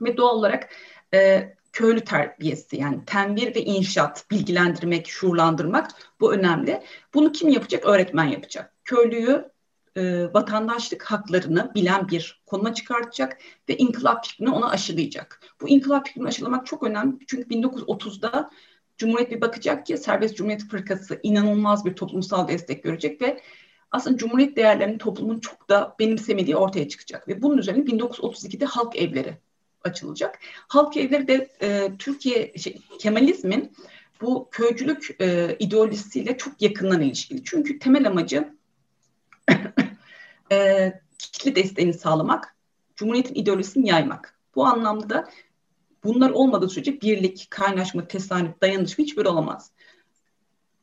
Ve 0.00 0.16
doğal 0.16 0.36
olarak 0.36 0.68
e, 1.14 1.52
köylü 1.72 2.00
terbiyesi 2.00 2.76
yani 2.76 3.04
tenvir 3.04 3.54
ve 3.54 3.62
inşaat, 3.62 4.30
bilgilendirmek, 4.30 5.08
şuurlandırmak 5.08 5.90
bu 6.20 6.32
önemli. 6.34 6.82
Bunu 7.14 7.32
kim 7.32 7.48
yapacak? 7.48 7.84
Öğretmen 7.84 8.26
yapacak. 8.26 8.74
Köylüyü 8.84 9.44
e, 9.98 10.34
vatandaşlık 10.34 11.02
haklarını 11.02 11.72
bilen 11.74 12.08
bir 12.08 12.42
konuma 12.46 12.74
çıkartacak 12.74 13.38
ve 13.68 13.76
inkılap 13.76 14.26
fikrini 14.26 14.50
ona 14.50 14.70
aşılayacak. 14.70 15.40
Bu 15.60 15.68
inkılap 15.68 16.06
fikrini 16.06 16.28
aşılamak 16.28 16.66
çok 16.66 16.82
önemli 16.82 17.16
çünkü 17.26 17.54
1930'da 17.54 18.50
Cumhuriyet 18.98 19.30
bir 19.30 19.40
bakacak 19.40 19.86
ki 19.86 19.98
Serbest 19.98 20.36
Cumhuriyet 20.36 20.68
Fırkası 20.68 21.20
inanılmaz 21.22 21.84
bir 21.84 21.94
toplumsal 21.94 22.48
destek 22.48 22.82
görecek 22.82 23.22
ve 23.22 23.40
aslında 23.90 24.16
Cumhuriyet 24.16 24.56
değerlerini 24.56 24.98
toplumun 24.98 25.40
çok 25.40 25.68
da 25.68 25.96
benimsemediği 25.98 26.56
ortaya 26.56 26.88
çıkacak. 26.88 27.28
Ve 27.28 27.42
bunun 27.42 27.58
üzerine 27.58 27.84
1932'de 27.84 28.64
halk 28.64 28.96
evleri 28.96 29.38
açılacak. 29.84 30.38
Halk 30.68 30.96
evleri 30.96 31.28
de 31.28 31.48
e, 31.62 31.90
Türkiye 31.98 32.52
şey, 32.56 32.78
Kemalizmin 32.98 33.72
bu 34.20 34.48
köycülük 34.50 35.16
e, 35.20 35.56
ideolojisiyle 35.58 36.36
çok 36.36 36.62
yakından 36.62 37.00
ilişkili. 37.00 37.44
Çünkü 37.44 37.78
temel 37.78 38.06
amacı 38.06 38.54
e, 40.52 40.92
kitle 41.18 41.56
desteğini 41.56 41.94
sağlamak, 41.94 42.56
Cumhuriyet'in 42.96 43.34
ideolojisini 43.34 43.88
yaymak. 43.88 44.38
Bu 44.54 44.64
anlamda 44.64 45.10
da 45.10 45.28
bunlar 46.04 46.30
olmadığı 46.30 46.68
sürece 46.68 47.00
birlik, 47.00 47.46
kaynaşma, 47.50 48.08
tesanüt, 48.08 48.62
dayanışma 48.62 49.04
hiçbir 49.04 49.24
olamaz 49.24 49.72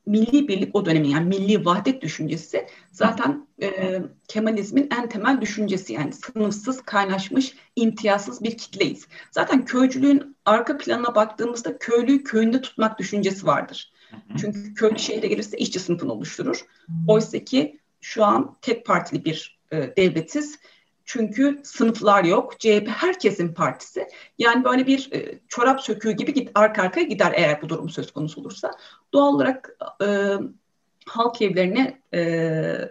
milli 0.06 0.48
birlik 0.48 0.76
o 0.76 0.86
dönemin 0.86 1.10
yani 1.10 1.26
milli 1.26 1.66
vahdet 1.66 2.02
düşüncesi 2.02 2.68
zaten 2.92 3.48
e, 3.62 4.02
Kemalizmin 4.28 4.90
en 5.00 5.10
temel 5.10 5.42
düşüncesi 5.42 5.94
yani 5.94 6.14
sınıfsız 6.14 6.82
kaynaşmış 6.82 7.56
imtiyazsız 7.76 8.44
bir 8.44 8.58
kitleyiz. 8.58 9.08
Zaten 9.32 9.66
köycülüğün 9.66 10.36
arka 10.46 10.78
planına 10.78 11.16
baktığımızda 11.16 11.78
köylüyü 11.78 12.24
köyünde 12.24 12.62
tutmak 12.62 13.00
düşüncesi 13.00 13.46
vardır. 13.46 13.94
Çünkü 14.38 14.74
köylü 14.74 15.00
şehre 15.00 15.28
gelirse 15.28 15.58
işçi 15.58 15.80
sınıfını 15.80 16.14
oluşturur. 16.14 16.66
Oysa 17.08 17.40
ki 17.40 17.80
şu 18.02 18.26
an 18.26 18.58
tek 18.62 18.86
partili 18.86 19.26
bir 19.26 19.55
e, 19.72 19.96
devletiz 19.98 20.60
çünkü 21.06 21.62
sınıflar 21.64 22.24
yok. 22.24 22.60
CHP 22.60 22.88
herkesin 22.88 23.54
partisi. 23.54 24.08
Yani 24.38 24.64
böyle 24.64 24.88
bir 24.88 25.10
e, 25.12 25.40
çorap 25.48 25.82
söküğü 25.82 26.12
gibi 26.12 26.34
git 26.34 26.52
arka 26.56 26.82
arkaya 26.82 27.04
gider 27.04 27.34
eğer 27.36 27.62
bu 27.62 27.70
durum 27.70 27.90
söz 27.90 28.12
konusu 28.12 28.42
olursa. 28.42 28.72
Doğal 29.14 29.34
olarak 29.34 29.78
e, 30.04 30.08
halk 31.06 31.42
evlerini 31.42 31.98
e, 32.14 32.90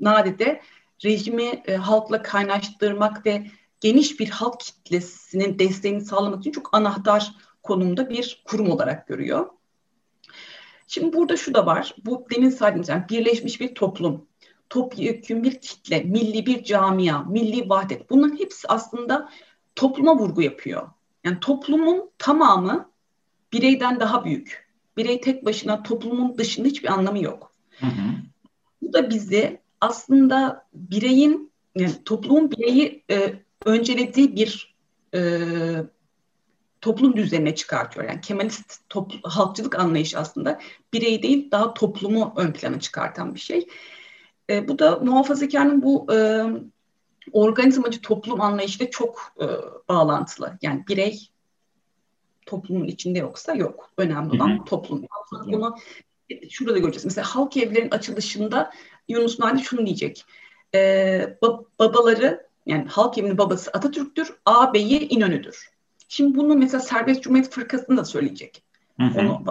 Nadi'de 0.00 0.60
rejimi 1.04 1.62
e, 1.66 1.76
halkla 1.76 2.22
kaynaştırmak 2.22 3.26
ve 3.26 3.46
geniş 3.80 4.20
bir 4.20 4.28
halk 4.30 4.60
kitlesinin 4.60 5.58
desteğini 5.58 6.00
sağlamak 6.00 6.40
için 6.40 6.52
çok 6.52 6.76
anahtar 6.76 7.34
konumda 7.62 8.10
bir 8.10 8.42
kurum 8.46 8.70
olarak 8.70 9.08
görüyor. 9.08 9.46
Şimdi 10.86 11.16
burada 11.16 11.36
şu 11.36 11.54
da 11.54 11.66
var. 11.66 11.94
Bu 12.04 12.26
demin 12.34 12.50
saydığımız 12.50 12.88
yani 12.88 13.04
birleşmiş 13.10 13.60
bir 13.60 13.74
toplum 13.74 14.27
topyekun 14.70 15.42
bir 15.42 15.60
kitle, 15.60 16.00
milli 16.00 16.46
bir 16.46 16.64
camia, 16.64 17.22
milli 17.22 17.68
vahdet. 17.68 18.10
Bunların 18.10 18.38
hepsi 18.38 18.68
aslında 18.68 19.28
topluma 19.76 20.18
vurgu 20.18 20.42
yapıyor. 20.42 20.88
Yani 21.24 21.40
toplumun 21.40 22.10
tamamı 22.18 22.90
bireyden 23.52 24.00
daha 24.00 24.24
büyük. 24.24 24.68
Birey 24.96 25.20
tek 25.20 25.44
başına 25.44 25.82
toplumun 25.82 26.38
dışında 26.38 26.68
hiçbir 26.68 26.88
anlamı 26.88 27.22
yok. 27.22 27.52
Hı 27.80 27.86
hı. 27.86 28.10
Bu 28.82 28.92
da 28.92 29.10
bizi 29.10 29.60
aslında 29.80 30.66
bireyin, 30.74 31.52
yani 31.74 31.92
toplumun 32.04 32.50
bireyi 32.50 33.04
e, 33.10 33.34
öncelediği 33.64 34.36
bir 34.36 34.76
e, 35.14 35.40
toplum 36.80 37.16
düzenine 37.16 37.54
çıkartıyor. 37.54 38.08
Yani 38.08 38.20
Kemalist 38.20 38.80
topl- 38.90 39.28
halkçılık 39.28 39.78
anlayışı 39.78 40.18
aslında 40.18 40.60
birey 40.92 41.22
değil 41.22 41.50
daha 41.50 41.74
toplumu 41.74 42.32
ön 42.36 42.52
plana 42.52 42.80
çıkartan 42.80 43.34
bir 43.34 43.40
şey. 43.40 43.68
E, 44.50 44.68
bu 44.68 44.78
da 44.78 44.96
muhafazakarın 44.96 45.82
bu 45.82 46.12
e, 46.12 46.44
organizmacı 47.32 48.00
toplum 48.00 48.40
anlayışıyla 48.40 48.90
çok 48.90 49.32
e, 49.40 49.46
bağlantılı. 49.88 50.58
Yani 50.62 50.84
birey 50.88 51.28
toplumun 52.46 52.86
içinde 52.86 53.18
yoksa 53.18 53.54
yok. 53.54 53.90
Önemli 53.96 54.36
olan 54.36 54.64
toplum. 54.64 55.06
Bunu 55.46 55.76
şurada 56.50 56.74
da 56.74 56.78
göreceğiz. 56.78 57.04
Mesela 57.04 57.24
halk 57.24 57.56
evlerin 57.56 57.90
açılışında 57.90 58.70
Yunus 59.08 59.38
Nadi 59.38 59.62
şunu 59.62 59.86
diyecek. 59.86 60.24
E, 60.74 60.78
bab- 61.42 61.64
babaları 61.78 62.46
yani 62.66 62.88
halk 62.88 63.18
evinin 63.18 63.38
babası 63.38 63.70
Atatürk'tür, 63.70 64.34
ağabeyi 64.44 65.08
İnönü'dür. 65.08 65.70
Şimdi 66.08 66.38
bunu 66.38 66.54
mesela 66.54 66.80
Serbest 66.80 67.22
Cumhuriyet 67.22 67.50
Fırkası'nda 67.50 68.00
da 68.00 68.04
söyleyecek. 68.04 68.62
Hı 69.00 69.06
hı. 69.06 69.20
Onu 69.20 69.46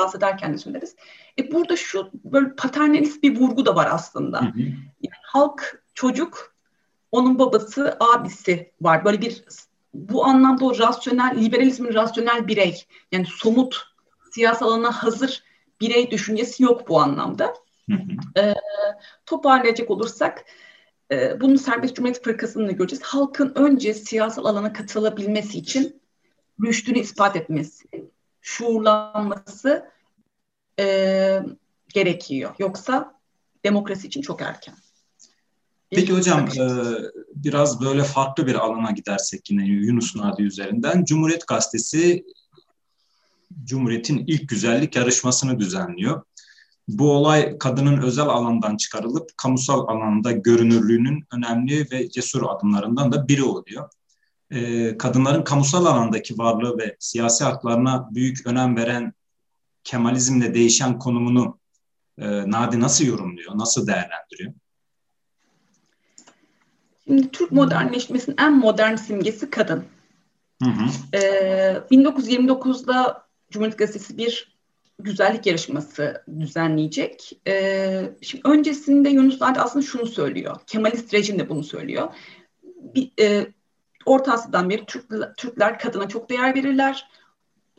bahsederken 0.00 0.54
de 0.54 0.58
söyleriz. 0.58 0.96
E 1.38 1.52
burada 1.52 1.76
şu 1.76 2.10
böyle 2.24 2.54
paternalist 2.56 3.22
bir 3.22 3.40
vurgu 3.40 3.66
da 3.66 3.74
var 3.74 3.88
aslında. 3.92 4.40
Hı 4.40 4.44
hı. 4.44 4.60
Yani 5.02 5.20
halk, 5.22 5.82
çocuk, 5.94 6.54
onun 7.12 7.38
babası, 7.38 7.96
abisi 8.00 8.72
var. 8.80 9.04
Böyle 9.04 9.20
bir 9.20 9.44
bu 9.94 10.24
anlamda 10.24 10.64
o 10.64 10.78
rasyonel, 10.78 11.36
liberalizmin 11.40 11.94
rasyonel 11.94 12.48
birey, 12.48 12.84
yani 13.12 13.26
somut 13.26 13.86
siyasal 14.32 14.68
alana 14.68 14.92
hazır 14.92 15.44
birey 15.80 16.10
düşüncesi 16.10 16.62
yok 16.62 16.88
bu 16.88 17.00
anlamda. 17.00 17.54
Hı 17.90 17.96
hı. 17.96 18.40
E, 18.40 18.54
toparlayacak 19.26 19.90
olursak, 19.90 20.44
e, 21.12 21.40
bunu 21.40 21.58
Serbest 21.58 21.96
Cumhuriyet 21.96 22.24
Fırkası'nda 22.24 22.72
göreceğiz. 22.72 23.02
Halkın 23.02 23.52
önce 23.54 23.94
siyasal 23.94 24.44
alana 24.44 24.72
katılabilmesi 24.72 25.58
için 25.58 26.00
rüştünü 26.64 26.98
ispat 26.98 27.36
etmesi, 27.36 27.88
şuurlanması 28.40 29.90
e, 30.78 31.42
gerekiyor. 31.88 32.54
Yoksa 32.58 33.14
demokrasi 33.64 34.06
için 34.06 34.22
çok 34.22 34.42
erken. 34.42 34.74
Peki 35.90 36.12
hocam 36.12 36.48
e, 36.48 36.64
biraz 37.34 37.80
böyle 37.80 38.04
farklı 38.04 38.46
bir 38.46 38.54
alana 38.54 38.90
gidersek 38.90 39.50
yine 39.50 39.66
Yunus 39.66 40.16
Nadi 40.16 40.42
üzerinden. 40.42 41.04
Cumhuriyet 41.04 41.46
Gazetesi 41.46 42.24
Cumhuriyet'in 43.64 44.24
ilk 44.26 44.48
güzellik 44.48 44.96
yarışmasını 44.96 45.58
düzenliyor. 45.58 46.22
Bu 46.88 47.12
olay 47.12 47.58
kadının 47.58 48.02
özel 48.02 48.26
alandan 48.26 48.76
çıkarılıp 48.76 49.36
kamusal 49.36 49.88
alanda 49.88 50.32
görünürlüğünün 50.32 51.24
önemli 51.36 51.86
ve 51.92 52.10
cesur 52.10 52.42
adımlarından 52.48 53.12
da 53.12 53.28
biri 53.28 53.42
oluyor 53.42 53.88
e, 54.50 54.98
kadınların 54.98 55.44
kamusal 55.44 55.86
alandaki 55.86 56.38
varlığı 56.38 56.78
ve 56.78 56.96
siyasi 56.98 57.44
haklarına 57.44 58.08
büyük 58.14 58.46
önem 58.46 58.76
veren 58.76 59.12
Kemalizmle 59.84 60.54
değişen 60.54 60.98
konumunu 60.98 61.58
e, 62.18 62.50
Nadi 62.50 62.80
nasıl 62.80 63.04
yorumluyor, 63.04 63.58
nasıl 63.58 63.86
değerlendiriyor? 63.86 64.52
Şimdi 67.04 67.30
Türk 67.30 67.52
modernleşmesinin 67.52 68.36
en 68.38 68.58
modern 68.58 68.96
simgesi 68.96 69.50
kadın. 69.50 69.84
Hı 70.62 70.68
hı. 70.70 71.16
Ee, 71.16 71.82
1929'da 71.90 73.26
Cumhuriyet 73.50 73.78
Gazetesi 73.78 74.18
bir 74.18 74.58
güzellik 74.98 75.46
yarışması 75.46 76.24
düzenleyecek. 76.40 77.40
E, 77.48 78.14
şimdi 78.22 78.48
öncesinde 78.48 79.08
Yunus 79.08 79.40
Nadi 79.40 79.60
aslında 79.60 79.86
şunu 79.86 80.06
söylüyor. 80.06 80.56
Kemalist 80.66 81.14
rejim 81.14 81.38
de 81.38 81.48
bunu 81.48 81.64
söylüyor. 81.64 82.14
Bir, 82.64 83.12
e, 83.20 83.46
Orta 84.10 84.32
Asya'dan 84.32 84.70
beri 84.70 84.84
Türk, 84.86 85.04
Türkler 85.36 85.78
kadına 85.78 86.08
çok 86.08 86.30
değer 86.30 86.54
verirler. 86.54 87.08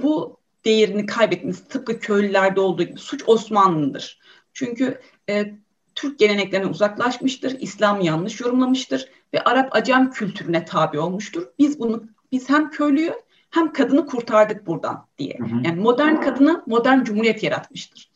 Bu 0.01 0.37
değerini 0.65 1.05
kaybetmesi 1.05 1.67
tıpkı 1.67 1.99
köylülerde 1.99 2.59
olduğu 2.59 2.83
gibi 2.83 2.99
suç 2.99 3.23
Osmanlı'dır. 3.27 4.19
Çünkü 4.53 5.01
e, 5.29 5.53
Türk 5.95 6.19
geleneklerine 6.19 6.67
uzaklaşmıştır, 6.67 7.59
İslam 7.59 8.01
yanlış 8.01 8.41
yorumlamıştır 8.41 9.09
ve 9.33 9.43
Arap 9.43 9.75
Acem 9.75 10.11
kültürüne 10.11 10.65
tabi 10.65 10.99
olmuştur. 10.99 11.47
Biz 11.59 11.79
bunu 11.79 12.03
biz 12.31 12.49
hem 12.49 12.69
köylüyü 12.69 13.13
hem 13.49 13.73
kadını 13.73 14.05
kurtardık 14.05 14.67
buradan 14.67 15.07
diye. 15.17 15.37
Hı 15.39 15.43
hı. 15.43 15.61
Yani 15.63 15.81
modern 15.81 16.15
kadını 16.15 16.63
modern 16.67 17.03
cumhuriyet 17.03 17.43
yaratmıştır. 17.43 18.11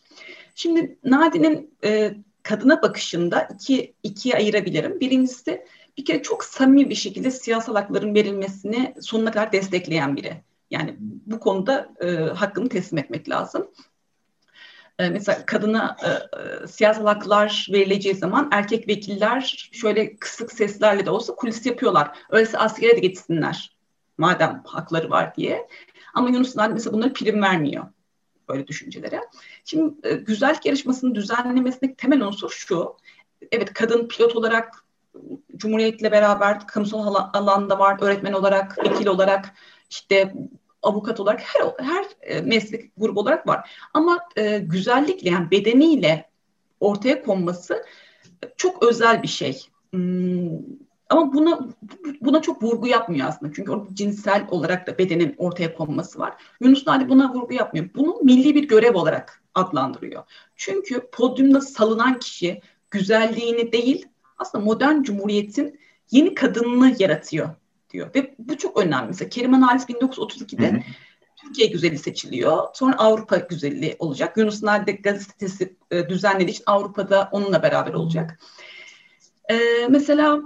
Şimdi 0.55 0.97
Nadi'nin 1.03 1.77
e, 1.83 2.13
kadına 2.43 2.81
bakışında 2.81 3.47
iki 3.55 3.93
ikiye 4.03 4.35
ayırabilirim. 4.35 4.99
Birincisi 4.99 5.65
bir 5.97 6.05
kere 6.05 6.23
çok 6.23 6.43
samimi 6.43 6.89
bir 6.89 6.95
şekilde 6.95 7.31
siyasal 7.31 7.75
hakların 7.75 8.15
verilmesini 8.15 8.93
sonuna 9.01 9.31
kadar 9.31 9.51
destekleyen 9.51 10.15
biri. 10.15 10.41
Yani 10.71 10.95
bu 10.99 11.39
konuda 11.39 11.93
e, 12.01 12.07
hakkını 12.15 12.69
teslim 12.69 12.99
etmek 12.99 13.29
lazım. 13.29 13.67
E, 14.99 15.09
mesela 15.09 15.45
kadına 15.45 15.97
e, 16.03 16.09
e, 16.09 16.67
siyasal 16.67 17.05
haklar 17.05 17.67
verileceği 17.71 18.15
zaman 18.15 18.49
erkek 18.51 18.87
vekiller 18.87 19.69
şöyle 19.71 20.17
kısık 20.17 20.51
seslerle 20.51 21.05
de 21.05 21.09
olsa 21.09 21.35
kulis 21.35 21.65
yapıyorlar. 21.65 22.17
Öyleyse 22.29 22.57
askere 22.57 22.95
de 22.95 22.99
gitsinler 22.99 23.77
madem 24.17 24.61
hakları 24.65 25.09
var 25.09 25.35
diye. 25.35 25.67
Ama 26.13 26.29
Yunus 26.29 26.55
Nadi 26.55 26.73
mesela 26.73 26.93
bunları 26.93 27.13
prim 27.13 27.41
vermiyor 27.41 27.85
böyle 28.49 28.67
düşüncelere. 28.67 29.21
Şimdi 29.65 30.07
e, 30.07 30.13
güzellik 30.13 30.65
yarışmasının 30.65 31.15
düzenlemesindeki 31.15 31.95
temel 31.95 32.21
unsur 32.21 32.49
şu. 32.49 32.95
Evet 33.51 33.73
kadın 33.73 34.07
pilot 34.07 34.35
olarak 34.35 34.85
Cumhuriyet'le 35.57 36.11
beraber 36.11 36.67
kamusal 36.67 37.15
alanda 37.33 37.79
var, 37.79 37.97
öğretmen 38.01 38.33
olarak, 38.33 38.77
vekil 38.77 39.07
olarak, 39.07 39.53
işte 39.89 40.33
avukat 40.81 41.19
olarak 41.19 41.41
her 41.41 41.85
her 41.85 42.05
e, 42.21 42.41
meslek 42.41 42.91
grubu 42.97 43.19
olarak 43.19 43.47
var. 43.47 43.69
Ama 43.93 44.19
e, 44.35 44.59
güzellikle 44.59 45.29
yani 45.29 45.51
bedeniyle 45.51 46.29
ortaya 46.79 47.23
konması 47.23 47.85
çok 48.57 48.83
özel 48.83 49.23
bir 49.23 49.27
şey. 49.27 49.61
Hmm, 49.91 50.49
ama 51.09 51.33
buna 51.33 51.59
buna 52.21 52.41
çok 52.41 52.63
vurgu 52.63 52.87
yapmıyor 52.87 53.27
aslında. 53.27 53.53
Çünkü 53.55 53.71
orada 53.71 53.95
cinsel 53.95 54.47
olarak 54.49 54.87
da 54.87 54.97
bedenin 54.97 55.35
ortaya 55.37 55.75
konması 55.75 56.19
var. 56.19 56.33
Yunus 56.61 56.87
Nadi 56.87 57.09
buna 57.09 57.33
vurgu 57.33 57.53
yapmıyor. 57.53 57.89
Bunu 57.95 58.19
milli 58.23 58.55
bir 58.55 58.67
görev 58.67 58.95
olarak 58.95 59.43
adlandırıyor. 59.55 60.23
Çünkü 60.55 61.09
podyumda 61.11 61.61
salınan 61.61 62.19
kişi 62.19 62.61
güzelliğini 62.91 63.71
değil 63.71 64.05
aslında 64.37 64.63
modern 64.63 65.01
cumhuriyetin 65.01 65.79
yeni 66.11 66.35
kadınını 66.35 66.95
yaratıyor 66.99 67.49
diyor. 67.89 68.15
Ve 68.15 68.35
bu 68.39 68.57
çok 68.57 68.77
önemli. 68.77 69.07
Mesela 69.07 69.29
Keriman 69.29 69.61
Halis 69.61 69.83
1932'de 69.83 70.71
hı 70.71 70.75
hı. 70.75 70.81
Türkiye 71.45 71.67
güzeli 71.67 71.97
seçiliyor. 71.97 72.67
Sonra 72.73 72.97
Avrupa 72.97 73.37
güzeli 73.37 73.95
olacak. 73.99 74.37
Yunus 74.37 74.63
Nadi 74.63 75.01
gazetesi 75.01 75.75
e, 75.91 76.09
düzenlediği 76.09 76.49
için 76.49 76.63
Avrupa'da 76.67 77.29
onunla 77.31 77.63
beraber 77.63 77.93
olacak. 77.93 78.39
E, 79.51 79.57
mesela 79.89 80.41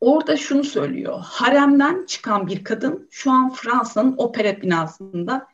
orada 0.00 0.36
şunu 0.36 0.64
söylüyor. 0.64 1.20
Haremden 1.22 2.06
çıkan 2.06 2.46
bir 2.46 2.64
kadın 2.64 3.08
şu 3.10 3.30
an 3.30 3.52
Fransa'nın 3.52 4.14
opera 4.16 4.62
binasında 4.62 5.46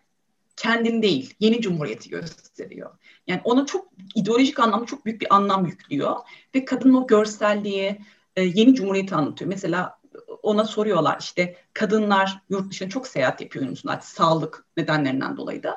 kendini 0.56 1.02
değil, 1.02 1.34
yeni 1.40 1.60
cumhuriyeti 1.60 2.10
gösteriyor. 2.10 2.90
Yani 3.26 3.40
ona 3.44 3.66
çok 3.66 3.88
ideolojik 4.14 4.58
anlamda 4.58 4.86
çok 4.86 5.04
büyük 5.06 5.20
bir 5.20 5.34
anlam 5.34 5.66
yüklüyor 5.66 6.16
ve 6.54 6.64
kadının 6.64 6.94
o 6.94 7.06
görselliği, 7.06 7.98
e, 8.36 8.42
yeni 8.42 8.74
cumhuriyeti 8.74 9.14
anlatıyor. 9.14 9.48
Mesela 9.48 9.98
ona 10.42 10.64
soruyorlar 10.64 11.16
işte 11.20 11.56
kadınlar 11.72 12.42
yurt 12.50 12.70
dışına 12.70 12.88
çok 12.88 13.06
seyahat 13.06 13.40
yapıyor 13.40 13.68
musunuz? 13.68 13.94
Sağlık 14.02 14.64
nedenlerinden 14.76 15.36
dolayı 15.36 15.62
da. 15.62 15.76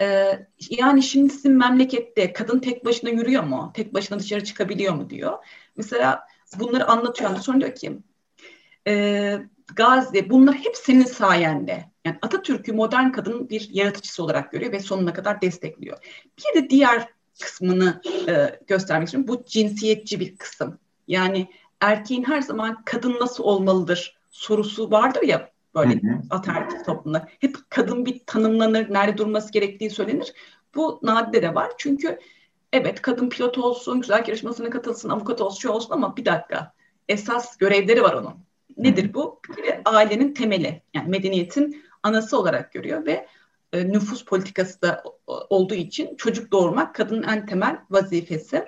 Ee, 0.00 0.46
yani 0.70 1.02
şimdi 1.02 1.32
sizin 1.32 1.52
memlekette 1.52 2.32
kadın 2.32 2.58
tek 2.58 2.84
başına 2.84 3.10
yürüyor 3.10 3.42
mu? 3.42 3.70
Tek 3.74 3.94
başına 3.94 4.18
dışarı 4.18 4.44
çıkabiliyor 4.44 4.94
mu 4.94 5.10
diyor. 5.10 5.38
Mesela 5.76 6.26
bunları 6.58 6.88
anlatıyor. 6.88 7.36
Sonra 7.36 7.60
diyor 7.60 7.74
ki 7.74 7.98
e, 8.86 9.38
Gazi 9.76 10.30
bunlar 10.30 10.54
hep 10.54 10.76
senin 10.76 11.04
sayende. 11.04 11.90
Yani 12.08 12.18
Atatürk'ü 12.22 12.72
modern 12.72 13.10
kadının 13.10 13.50
bir 13.50 13.68
yaratıcısı 13.72 14.24
olarak 14.24 14.52
görüyor 14.52 14.72
ve 14.72 14.80
sonuna 14.80 15.12
kadar 15.12 15.42
destekliyor. 15.42 15.98
Bir 16.38 16.62
de 16.62 16.70
diğer 16.70 17.08
kısmını 17.40 18.00
e, 18.28 18.60
göstermek 18.66 19.08
istiyorum. 19.08 19.28
Bu 19.28 19.44
cinsiyetçi 19.44 20.20
bir 20.20 20.36
kısım. 20.36 20.78
Yani 21.08 21.48
erkeğin 21.80 22.24
her 22.24 22.40
zaman 22.40 22.82
kadın 22.84 23.16
nasıl 23.20 23.44
olmalıdır 23.44 24.18
sorusu 24.30 24.90
vardır 24.90 25.22
ya 25.22 25.50
böyle 25.74 26.00
ataerkil 26.30 26.84
toplumda. 26.84 27.28
Hep 27.40 27.56
kadın 27.68 28.06
bir 28.06 28.20
tanımlanır, 28.26 28.92
nerede 28.92 29.18
durması 29.18 29.52
gerektiği 29.52 29.90
söylenir. 29.90 30.32
Bu 30.74 31.00
nadide 31.02 31.42
de 31.42 31.54
var. 31.54 31.70
Çünkü 31.78 32.18
evet 32.72 33.02
kadın 33.02 33.28
pilot 33.28 33.58
olsun, 33.58 34.00
güzel 34.00 34.24
yarışmasına 34.26 34.70
katılsın, 34.70 35.08
avukat 35.08 35.40
olsun, 35.40 35.60
şey 35.60 35.70
olsun 35.70 35.94
ama 35.94 36.16
bir 36.16 36.24
dakika. 36.24 36.72
Esas 37.08 37.56
görevleri 37.56 38.02
var 38.02 38.12
onun. 38.12 38.34
Nedir 38.76 39.14
bu? 39.14 39.40
Bir 39.56 39.74
ailenin 39.84 40.34
temeli. 40.34 40.82
Yani 40.94 41.08
medeniyetin 41.08 41.84
anası 42.08 42.38
olarak 42.38 42.72
görüyor 42.72 43.06
ve 43.06 43.26
e, 43.72 43.88
nüfus 43.88 44.24
politikası 44.24 44.82
da 44.82 45.02
olduğu 45.26 45.74
için 45.74 46.16
çocuk 46.16 46.52
doğurmak 46.52 46.94
kadının 46.94 47.22
en 47.22 47.46
temel 47.46 47.78
vazifesi 47.90 48.64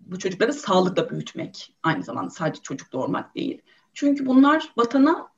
bu 0.00 0.18
çocukları 0.18 0.52
sağlıkla 0.52 1.10
büyütmek 1.10 1.74
aynı 1.82 2.02
zamanda 2.02 2.30
sadece 2.30 2.62
çocuk 2.62 2.92
doğurmak 2.92 3.34
değil. 3.34 3.62
Çünkü 3.94 4.26
bunlar 4.26 4.72
vatana 4.76 5.28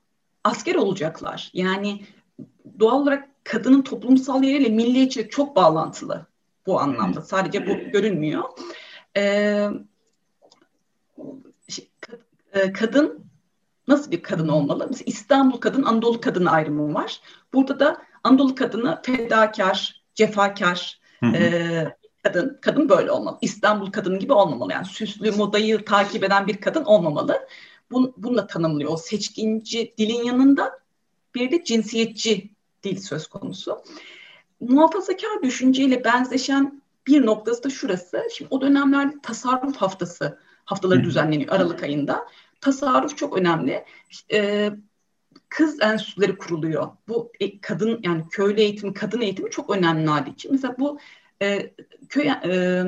asker 0.44 0.74
olacaklar. 0.74 1.50
Yani 1.54 2.06
doğal 2.78 3.00
olarak 3.00 3.28
kadının 3.44 3.82
toplumsal 3.82 4.42
yeriyle 4.42 4.68
milliyetçilik 4.68 5.32
çok 5.32 5.56
bağlantılı 5.56 6.26
bu 6.66 6.80
anlamda. 6.80 7.22
Sadece 7.22 7.66
bu 7.66 7.90
görünmüyor. 7.90 8.42
Ee, 9.16 9.68
kadın 12.74 13.21
nasıl 13.88 14.10
bir 14.10 14.22
kadın 14.22 14.48
olmalı? 14.48 14.86
Mesela 14.90 15.04
İstanbul 15.06 15.58
kadın, 15.58 15.82
Anadolu 15.82 16.20
kadın 16.20 16.46
ayrımı 16.46 16.94
var. 16.94 17.20
Burada 17.54 17.80
da 17.80 18.02
Anadolu 18.24 18.54
kadını 18.54 19.02
fedakar, 19.02 20.02
cefakar, 20.14 21.00
hı 21.20 21.26
hı. 21.26 21.36
E, 21.36 21.96
kadın, 22.22 22.58
kadın 22.60 22.88
böyle 22.88 23.10
olmalı. 23.10 23.38
İstanbul 23.40 23.92
kadını 23.92 24.18
gibi 24.18 24.32
olmamalı. 24.32 24.72
Yani 24.72 24.86
süslü 24.86 25.30
modayı 25.30 25.84
takip 25.84 26.24
eden 26.24 26.46
bir 26.46 26.56
kadın 26.56 26.84
olmamalı. 26.84 27.48
Bun, 27.90 28.14
bununla 28.16 28.46
tanımlıyor. 28.46 28.90
O 28.92 28.96
seçkinci 28.96 29.94
dilin 29.98 30.24
yanında 30.24 30.78
bir 31.34 31.50
de 31.50 31.64
cinsiyetçi 31.64 32.50
dil 32.82 33.00
söz 33.00 33.26
konusu. 33.26 33.82
Muhafazakar 34.60 35.42
düşünceyle 35.42 36.04
benzeşen 36.04 36.82
bir 37.06 37.26
noktası 37.26 37.64
da 37.64 37.70
şurası. 37.70 38.22
Şimdi 38.36 38.48
o 38.54 38.60
dönemlerde 38.60 39.16
tasarruf 39.22 39.76
haftası 39.76 40.38
haftaları 40.64 41.04
düzenleniyor 41.04 41.52
Aralık 41.52 41.82
ayında. 41.82 42.26
Tasarruf 42.62 43.16
çok 43.16 43.38
önemli. 43.38 43.84
Ee, 44.32 44.70
kız 45.48 45.82
enstitüleri 45.82 46.38
kuruluyor. 46.38 46.88
Bu 47.08 47.32
e, 47.40 47.60
kadın 47.60 48.00
yani 48.02 48.24
köylü 48.30 48.60
eğitimi, 48.60 48.94
kadın 48.94 49.20
eğitimi 49.20 49.50
çok 49.50 49.70
önemli 49.70 50.08
hali 50.08 50.30
için. 50.30 50.52
Mesela 50.52 50.74
bu 50.78 50.98
e, 51.42 51.74
köy 52.08 52.28
e, 52.28 52.84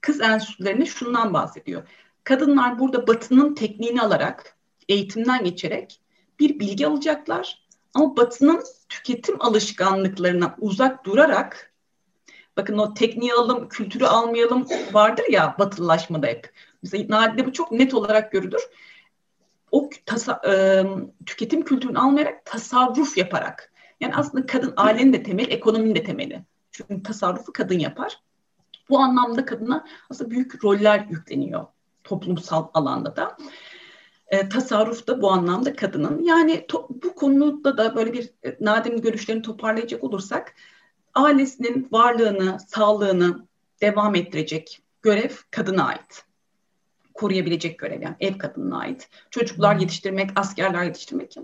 kız 0.00 0.20
enstitülerine 0.20 0.86
şundan 0.86 1.34
bahsediyor. 1.34 1.82
Kadınlar 2.24 2.78
burada 2.78 3.06
batının 3.06 3.54
tekniğini 3.54 4.02
alarak, 4.02 4.56
eğitimden 4.88 5.44
geçerek 5.44 6.00
bir 6.40 6.60
bilgi 6.60 6.86
alacaklar. 6.86 7.66
Ama 7.94 8.16
batının 8.16 8.62
tüketim 8.88 9.42
alışkanlıklarına 9.42 10.56
uzak 10.58 11.04
durarak, 11.04 11.72
bakın 12.56 12.78
o 12.78 12.94
tekniği 12.94 13.32
alalım, 13.32 13.68
kültürü 13.68 14.04
almayalım 14.04 14.66
vardır 14.92 15.24
ya 15.30 15.56
batılılaşmada 15.58 16.26
hep. 16.26 16.52
Mesela 16.82 17.04
Nadide 17.08 17.46
bu 17.46 17.52
çok 17.52 17.72
net 17.72 17.94
olarak 17.94 18.32
görülür. 18.32 18.62
O 19.72 19.90
tasa, 20.06 20.40
e, 20.48 20.84
tüketim 21.26 21.64
kültürünü 21.64 21.98
almayarak 21.98 22.44
tasarruf 22.44 23.18
yaparak. 23.18 23.72
Yani 24.00 24.14
aslında 24.14 24.46
kadın 24.46 24.74
ailenin 24.76 25.12
de 25.12 25.22
temeli, 25.22 25.50
ekonominin 25.50 25.94
de 25.94 26.04
temeli. 26.04 26.44
Çünkü 26.72 27.02
tasarrufu 27.02 27.52
kadın 27.52 27.78
yapar. 27.78 28.20
Bu 28.88 28.98
anlamda 28.98 29.44
kadına 29.44 29.84
aslında 30.10 30.30
büyük 30.30 30.64
roller 30.64 31.06
yükleniyor 31.10 31.66
toplumsal 32.04 32.68
alanda 32.74 33.16
da. 33.16 33.36
E, 34.28 34.48
tasarruf 34.48 35.06
da 35.06 35.22
bu 35.22 35.30
anlamda 35.30 35.76
kadının. 35.76 36.22
Yani 36.22 36.66
to, 36.68 36.88
bu 36.90 37.14
konuda 37.14 37.76
da 37.76 37.96
böyle 37.96 38.12
bir 38.12 38.30
e, 38.44 38.56
Nadim'in 38.60 39.00
görüşlerini 39.00 39.42
toparlayacak 39.42 40.04
olursak 40.04 40.54
ailesinin 41.14 41.88
varlığını, 41.92 42.58
sağlığını 42.68 43.46
devam 43.82 44.14
ettirecek 44.14 44.82
görev 45.02 45.30
kadına 45.50 45.84
ait. 45.84 46.24
Koruyabilecek 47.20 47.78
görev 47.78 48.02
yani 48.02 48.16
ev 48.20 48.38
kadınına 48.38 48.78
ait. 48.78 49.08
Çocuklar 49.30 49.76
yetiştirmek, 49.76 50.30
askerler 50.36 50.84
yetiştirmek 50.84 51.34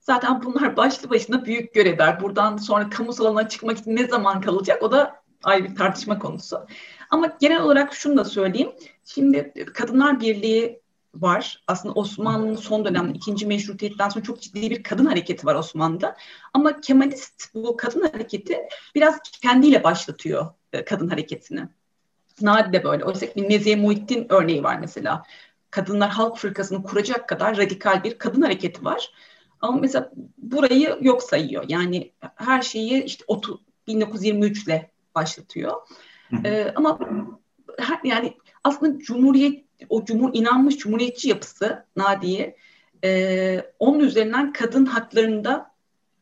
Zaten 0.00 0.42
bunlar 0.42 0.76
başlı 0.76 1.10
başına 1.10 1.44
büyük 1.44 1.74
görevler. 1.74 2.20
Buradan 2.20 2.56
sonra 2.56 2.90
kamusal 2.90 3.24
alana 3.24 3.48
çıkmak 3.48 3.78
için 3.78 3.96
ne 3.96 4.06
zaman 4.06 4.40
kalacak 4.40 4.82
o 4.82 4.92
da 4.92 5.22
ayrı 5.44 5.64
bir 5.64 5.76
tartışma 5.76 6.18
konusu. 6.18 6.66
Ama 7.10 7.36
genel 7.40 7.62
olarak 7.62 7.94
şunu 7.94 8.16
da 8.16 8.24
söyleyeyim. 8.24 8.72
Şimdi 9.04 9.52
Kadınlar 9.74 10.20
Birliği 10.20 10.80
var. 11.14 11.62
Aslında 11.66 11.94
Osmanlı'nın 11.94 12.56
son 12.56 12.84
dönem 12.84 13.14
ikinci 13.14 13.46
meşrutiyetten 13.46 14.08
sonra 14.08 14.24
çok 14.24 14.40
ciddi 14.42 14.70
bir 14.70 14.82
kadın 14.82 15.06
hareketi 15.06 15.46
var 15.46 15.54
Osmanlı'da. 15.54 16.16
Ama 16.54 16.80
Kemalist 16.80 17.54
bu 17.54 17.76
kadın 17.76 18.00
hareketi 18.00 18.58
biraz 18.94 19.20
kendiyle 19.42 19.84
başlatıyor 19.84 20.46
e, 20.72 20.84
kadın 20.84 21.08
hareketini. 21.08 21.68
Nadide 22.42 22.84
böyle. 22.84 23.04
Oysa 23.04 23.26
ki 23.26 23.48
Nezihe 23.48 23.76
Muhittin 23.76 24.26
örneği 24.28 24.62
var 24.62 24.78
mesela. 24.80 25.22
Kadınlar 25.70 26.10
Halk 26.10 26.38
Fırkası'nı 26.38 26.82
kuracak 26.82 27.28
kadar 27.28 27.56
radikal 27.56 28.04
bir 28.04 28.18
kadın 28.18 28.42
hareketi 28.42 28.84
var. 28.84 29.12
Ama 29.60 29.78
mesela 29.78 30.10
burayı 30.38 30.98
yok 31.00 31.22
sayıyor. 31.22 31.64
Yani 31.68 32.12
her 32.36 32.62
şeyi 32.62 33.04
işte 33.04 33.24
1923 33.86 34.64
ile 34.64 34.90
başlatıyor. 35.14 35.72
Ee, 36.44 36.72
ama 36.76 36.98
her, 37.78 38.00
yani 38.04 38.36
aslında 38.64 38.98
Cumhuriyet 38.98 39.64
o 39.88 40.04
cumhur 40.04 40.30
inanmış 40.32 40.78
cumhuriyetçi 40.78 41.28
yapısı 41.28 41.86
Nadiye 41.96 42.56
e, 43.04 43.72
onun 43.78 44.00
üzerinden 44.00 44.52
kadın 44.52 44.86
haklarında 44.86 45.70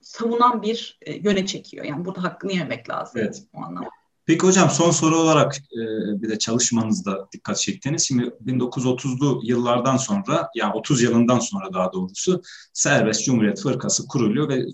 savunan 0.00 0.62
bir 0.62 0.98
e, 1.02 1.12
yöne 1.12 1.46
çekiyor. 1.46 1.84
Yani 1.84 2.04
burada 2.04 2.22
hakkını 2.22 2.52
yemek 2.52 2.90
lazım 2.90 3.20
evet. 3.20 3.42
o 3.54 3.58
anlamda. 3.62 3.90
Peki 4.28 4.46
hocam 4.46 4.70
son 4.70 4.90
soru 4.90 5.16
olarak 5.16 5.58
e, 5.58 5.80
bir 6.22 6.28
de 6.28 6.38
çalışmanızda 6.38 7.28
dikkat 7.32 7.58
çektiğiniz 7.58 8.02
şimdi 8.02 8.22
1930'lu 8.46 9.40
yıllardan 9.44 9.96
sonra 9.96 10.48
yani 10.54 10.74
30 10.74 11.02
yılından 11.02 11.38
sonra 11.38 11.72
daha 11.72 11.92
doğrusu 11.92 12.42
Serbest 12.72 13.24
Cumhuriyet 13.24 13.60
Fırkası 13.60 14.06
kuruluyor 14.06 14.48
ve 14.48 14.66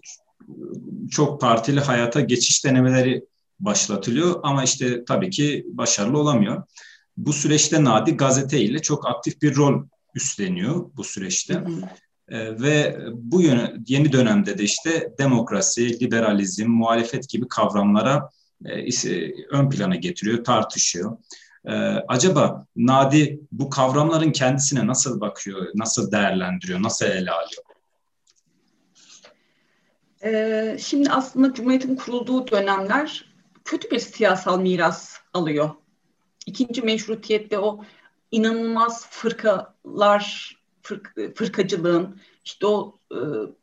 çok 1.10 1.40
partili 1.40 1.80
hayata 1.80 2.20
geçiş 2.20 2.64
denemeleri 2.64 3.24
başlatılıyor 3.60 4.40
ama 4.42 4.64
işte 4.64 5.04
tabii 5.04 5.30
ki 5.30 5.66
başarılı 5.68 6.18
olamıyor. 6.18 6.62
Bu 7.16 7.32
süreçte 7.32 7.84
Nadi 7.84 8.16
gazete 8.16 8.60
ile 8.60 8.78
çok 8.78 9.08
aktif 9.08 9.42
bir 9.42 9.56
rol 9.56 9.82
üstleniyor 10.14 10.90
bu 10.96 11.04
süreçte. 11.04 11.54
Hı 11.54 11.58
hı. 11.58 11.80
E, 12.28 12.60
ve 12.60 12.98
bu 13.12 13.42
yöne, 13.42 13.74
yeni 13.86 14.12
dönemde 14.12 14.58
de 14.58 14.62
işte 14.62 15.14
demokrasi, 15.18 16.00
liberalizm, 16.00 16.68
muhalefet 16.68 17.28
gibi 17.28 17.48
kavramlara 17.48 18.30
ön 19.50 19.70
plana 19.70 19.96
getiriyor, 19.96 20.44
tartışıyor. 20.44 21.16
E, 21.64 21.72
acaba 22.08 22.66
Nadi 22.76 23.40
bu 23.52 23.70
kavramların 23.70 24.32
kendisine 24.32 24.86
nasıl 24.86 25.20
bakıyor, 25.20 25.66
nasıl 25.74 26.12
değerlendiriyor, 26.12 26.82
nasıl 26.82 27.06
ele 27.06 27.30
alıyor? 27.30 27.62
Ee, 30.24 30.76
şimdi 30.80 31.10
aslında 31.10 31.54
Cumhuriyet'in 31.54 31.96
kurulduğu 31.96 32.50
dönemler 32.50 33.34
kötü 33.64 33.90
bir 33.90 33.98
siyasal 33.98 34.60
miras 34.60 35.16
alıyor. 35.34 35.70
İkinci 36.46 36.82
meşrutiyette 36.82 37.58
o 37.58 37.84
inanılmaz 38.30 39.06
fırkalar, 39.10 40.56
fırk, 40.82 41.36
fırkacılığın, 41.36 42.20
işte 42.44 42.66
o 42.66 42.98
e, 43.12 43.18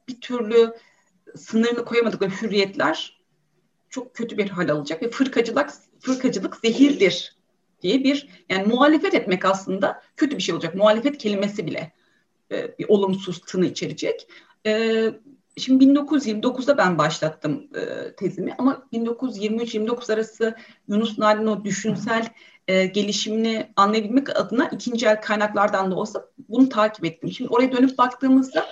bir 0.07 0.21
türlü 0.21 0.73
sınırını 1.35 1.85
koyamadıkları 1.85 2.31
hürriyetler 2.31 3.20
çok 3.91 4.15
kötü 4.15 4.37
bir 4.37 4.49
hal 4.49 4.69
alacak 4.69 5.03
ve 5.03 5.09
fırkacılık 5.09 5.69
fırkacılık 5.99 6.55
zehirdir 6.55 7.35
diye 7.81 8.03
bir 8.03 8.27
yani 8.49 8.67
muhalefet 8.67 9.13
etmek 9.13 9.45
aslında 9.45 10.01
kötü 10.17 10.37
bir 10.37 10.41
şey 10.41 10.55
olacak. 10.55 10.75
Muhalefet 10.75 11.17
kelimesi 11.17 11.65
bile 11.65 11.91
e, 12.51 12.77
bir 12.79 12.85
olumsuz 12.89 13.41
tını 13.41 13.65
içerecek. 13.65 14.27
E, 14.65 15.03
şimdi 15.57 15.85
1929'da 15.85 16.77
ben 16.77 16.97
başlattım 16.97 17.67
e, 17.75 18.15
tezimi 18.15 18.55
ama 18.57 18.87
1923-29 18.93 20.13
arası 20.13 20.55
Yunus 20.87 21.17
Nadi'nin 21.17 21.47
o 21.47 21.63
düşünsel 21.63 22.27
e, 22.67 22.85
gelişimini 22.85 23.73
anlayabilmek 23.75 24.39
adına 24.39 24.67
ikinci 24.67 25.05
el 25.05 25.21
kaynaklardan 25.21 25.91
da 25.91 25.95
olsa 25.95 26.25
bunu 26.49 26.69
takip 26.69 27.05
ettim. 27.05 27.31
Şimdi 27.31 27.49
oraya 27.49 27.71
dönüp 27.71 27.97
baktığımızda 27.97 28.65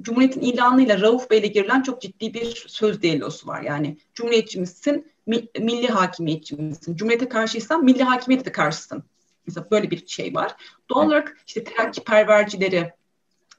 Cumhuriyet'in 0.00 0.40
ilanıyla 0.40 1.00
Rauf 1.00 1.30
Bey'le 1.30 1.46
girilen 1.46 1.82
çok 1.82 2.02
ciddi 2.02 2.34
bir 2.34 2.64
söz 2.68 3.02
düellosu 3.02 3.48
var. 3.48 3.62
Yani 3.62 3.96
Cumhuriyetçi 4.14 4.60
misin, 4.60 5.12
milli 5.58 5.88
hakimiyetçi 5.88 6.56
misin? 6.56 6.96
Cumhuriyete 6.96 7.28
karşıysan 7.28 7.84
milli 7.84 8.02
hakimiyete 8.02 8.44
de 8.44 8.52
karşısın. 8.52 9.04
Mesela 9.46 9.66
böyle 9.70 9.90
bir 9.90 10.06
şey 10.06 10.34
var. 10.34 10.56
Doğal 10.90 11.06
olarak 11.06 11.36
işte 11.46 11.64
terakkipervercileri, 11.64 12.92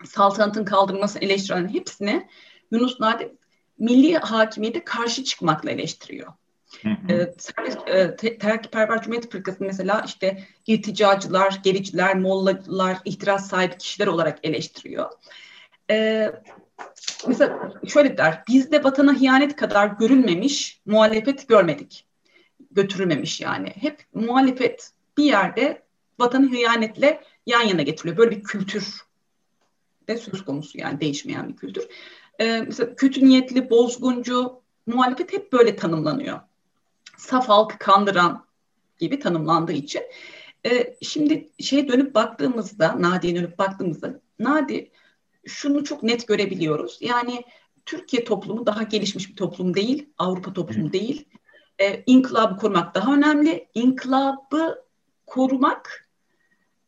saltanatın 0.05 0.65
kaldırılmasını 0.65 1.23
eleştiren 1.23 1.73
hepsini 1.73 2.27
Yunus 2.71 2.99
Nadi 2.99 3.35
milli 3.79 4.17
hakimiyete 4.17 4.83
karşı 4.83 5.23
çıkmakla 5.23 5.71
eleştiriyor. 5.71 6.33
Hı 6.81 6.89
hı. 6.89 7.13
E, 7.13 7.33
serbest, 7.37 7.77
e, 7.87 8.15
terakkiperver 8.15 9.01
Cumhuriyet 9.01 9.31
Fırkası 9.31 9.63
mesela 9.63 10.03
işte 10.05 10.43
irticacılar, 10.67 11.59
gericiler, 11.63 12.15
mollalar, 12.15 12.97
ihtiras 13.05 13.49
sahibi 13.49 13.77
kişiler 13.77 14.07
olarak 14.07 14.39
eleştiriyor 14.43 15.09
e, 15.91 16.31
mesela 17.27 17.71
şöyle 17.87 18.17
der, 18.17 18.43
bizde 18.47 18.83
vatana 18.83 19.19
hıyanet 19.19 19.55
kadar 19.55 19.87
görülmemiş 19.87 20.81
muhalefet 20.85 21.47
görmedik. 21.47 22.05
Götürülmemiş 22.71 23.41
yani. 23.41 23.69
Hep 23.69 24.05
muhalefet 24.13 24.91
bir 25.17 25.23
yerde 25.23 25.83
vatanı 26.19 26.49
hıyanetle 26.49 27.23
yan 27.45 27.61
yana 27.61 27.81
getiriliyor. 27.81 28.17
Böyle 28.17 28.31
bir 28.31 28.43
kültür 28.43 29.07
de 30.07 30.17
söz 30.17 30.45
konusu 30.45 30.77
yani 30.77 30.99
değişmeyen 31.01 31.49
bir 31.49 31.55
kültür. 31.55 31.87
Ee, 32.39 32.61
mesela 32.67 32.95
kötü 32.95 33.25
niyetli, 33.25 33.69
bozguncu 33.69 34.61
muhalefet 34.85 35.33
hep 35.33 35.53
böyle 35.53 35.75
tanımlanıyor. 35.75 36.39
Saf 37.17 37.49
halkı 37.49 37.77
kandıran 37.77 38.45
gibi 38.99 39.19
tanımlandığı 39.19 39.71
için. 39.71 40.01
Ee, 40.65 40.97
şimdi 41.01 41.49
şey 41.59 41.87
dönüp 41.87 42.15
baktığımızda, 42.15 43.01
Nadi'ye 43.01 43.35
dönüp 43.35 43.59
baktığımızda 43.59 44.19
Nadi 44.39 44.91
şunu 45.47 45.83
çok 45.83 46.03
net 46.03 46.27
görebiliyoruz. 46.27 46.97
Yani 47.01 47.43
Türkiye 47.85 48.23
toplumu 48.23 48.65
daha 48.65 48.83
gelişmiş 48.83 49.29
bir 49.29 49.35
toplum 49.35 49.73
değil, 49.73 50.09
Avrupa 50.17 50.53
toplumu 50.53 50.93
değil. 50.93 51.25
Ee, 51.79 52.03
inkılabı 52.05 52.57
korumak 52.57 52.95
daha 52.95 53.13
önemli. 53.13 53.67
İnkılabı 53.73 54.85
korumak 55.25 56.09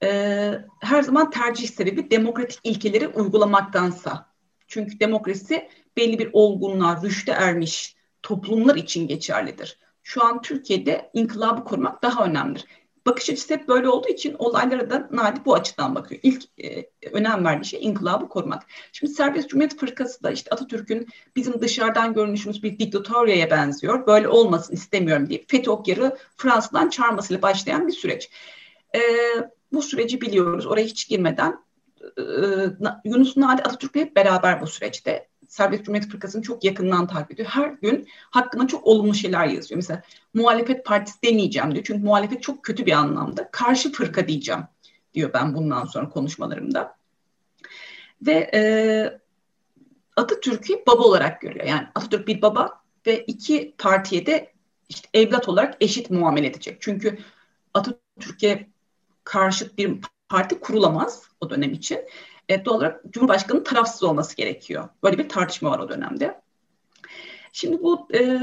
e, 0.04 0.52
her 0.80 1.02
zaman 1.02 1.30
tercih 1.30 1.68
sebebi 1.68 2.12
demokratik 2.12 2.60
ilkeleri 2.64 3.08
uygulamaktansa. 3.08 4.30
Çünkü 4.68 5.00
demokrasi 5.00 5.70
belli 5.98 6.20
bir 6.20 6.30
olgunluğa, 6.34 7.02
rüşte 7.02 7.32
ermiş 7.32 7.96
toplumlar 8.24 8.76
için 8.76 9.08
geçerlidir. 9.08 9.80
Şu 10.04 10.26
an 10.26 10.42
Türkiye'de 10.42 11.10
inkılabı 11.14 11.64
korumak 11.64 12.04
daha 12.04 12.26
önemlidir 12.26 12.66
bakış 13.06 13.30
açısı 13.30 13.54
hep 13.54 13.68
böyle 13.68 13.90
olduğu 13.90 14.08
için 14.08 14.36
olaylara 14.40 14.90
da 14.90 15.08
Nadi 15.12 15.40
bu 15.46 15.56
açıdan 15.56 15.96
bakıyor. 15.96 16.22
İlk 16.24 16.44
e, 16.64 16.90
önem 17.12 17.46
verdiği 17.46 17.66
şey 17.66 17.84
inkılabı 17.84 18.30
korumak. 18.30 18.66
Şimdi 18.92 19.14
Serbest 19.14 19.50
Cumhuriyet 19.50 19.80
Fırkası 19.80 20.24
da 20.24 20.32
işte 20.32 20.50
Atatürk'ün 20.52 21.08
bizim 21.36 21.62
dışarıdan 21.62 22.14
görünüşümüz 22.14 22.64
bir 22.64 22.80
diktatöryaya 22.80 23.50
benziyor. 23.50 24.08
Böyle 24.08 24.28
olmasın 24.28 24.74
istemiyorum 24.74 25.30
diye 25.30 25.46
FETÖ 25.48 25.72
yarı 25.86 26.18
Fransa'dan 26.38 26.90
çağırmasıyla 26.90 27.42
başlayan 27.42 27.88
bir 27.88 27.94
süreç. 27.94 28.30
E, 28.96 29.00
bu 29.72 29.82
süreci 29.82 30.22
biliyoruz. 30.22 30.68
Oraya 30.68 30.86
hiç 30.86 31.08
girmeden 31.08 31.60
e, 32.18 32.24
Yunus 33.06 33.38
Nadi 33.38 33.62
Atatürk'le 33.62 33.96
hep 33.96 34.16
beraber 34.16 34.62
bu 34.62 34.68
süreçte 34.68 35.28
Serbest 35.50 35.86
Cumhuriyet 35.86 36.12
Fırkası'nı 36.12 36.42
çok 36.42 36.64
yakından 36.64 37.08
takip 37.08 37.32
ediyor. 37.32 37.48
Her 37.48 37.70
gün 37.70 38.08
hakkında 38.30 38.68
çok 38.68 38.88
olumlu 38.88 39.14
şeyler 39.14 39.46
yazıyor. 39.46 39.76
Mesela 39.76 40.04
muhalefet 40.34 40.86
partisi 40.86 41.22
demeyeceğim 41.24 41.72
diyor. 41.72 41.84
Çünkü 41.88 42.04
muhalefet 42.04 42.44
çok 42.44 42.64
kötü 42.64 42.86
bir 42.86 42.92
anlamda. 42.92 43.50
Karşı 43.52 43.92
fırka 43.92 44.28
diyeceğim 44.28 44.62
diyor 45.14 45.34
ben 45.34 45.54
bundan 45.54 45.86
sonra 45.86 46.10
konuşmalarımda. 46.10 46.98
Ve 48.22 48.50
e, 48.54 48.62
Atatürk'ü 50.16 50.74
baba 50.88 51.04
olarak 51.04 51.42
görüyor. 51.42 51.66
Yani 51.66 51.88
Atatürk 51.96 52.28
bir 52.28 52.42
baba 52.42 52.82
ve 53.08 53.24
iki 53.24 53.76
partiye 53.78 54.26
de 54.26 54.54
işte 54.90 55.10
evlat 55.14 55.50
olarak 55.50 55.78
eşit 55.82 56.10
muamele 56.10 56.48
edecek. 56.48 56.78
Çünkü 56.80 57.18
Atatürk'e 57.74 58.68
karşıt 59.24 59.78
bir 59.78 59.98
parti 60.30 60.60
kurulamaz 60.60 61.24
o 61.42 61.50
dönem 61.50 61.74
için 61.74 62.00
e, 62.50 62.66
doğal 62.66 62.76
olarak 62.76 63.02
Cumhurbaşkanı'nın 63.10 63.64
tarafsız 63.64 64.04
olması 64.04 64.36
gerekiyor. 64.36 64.90
Böyle 65.04 65.18
bir 65.18 65.30
tartışma 65.30 65.72
var 65.72 65.80
o 65.80 65.90
dönemde. 65.90 66.42
Şimdi 67.52 67.84
bu 67.84 68.08
e, 68.14 68.40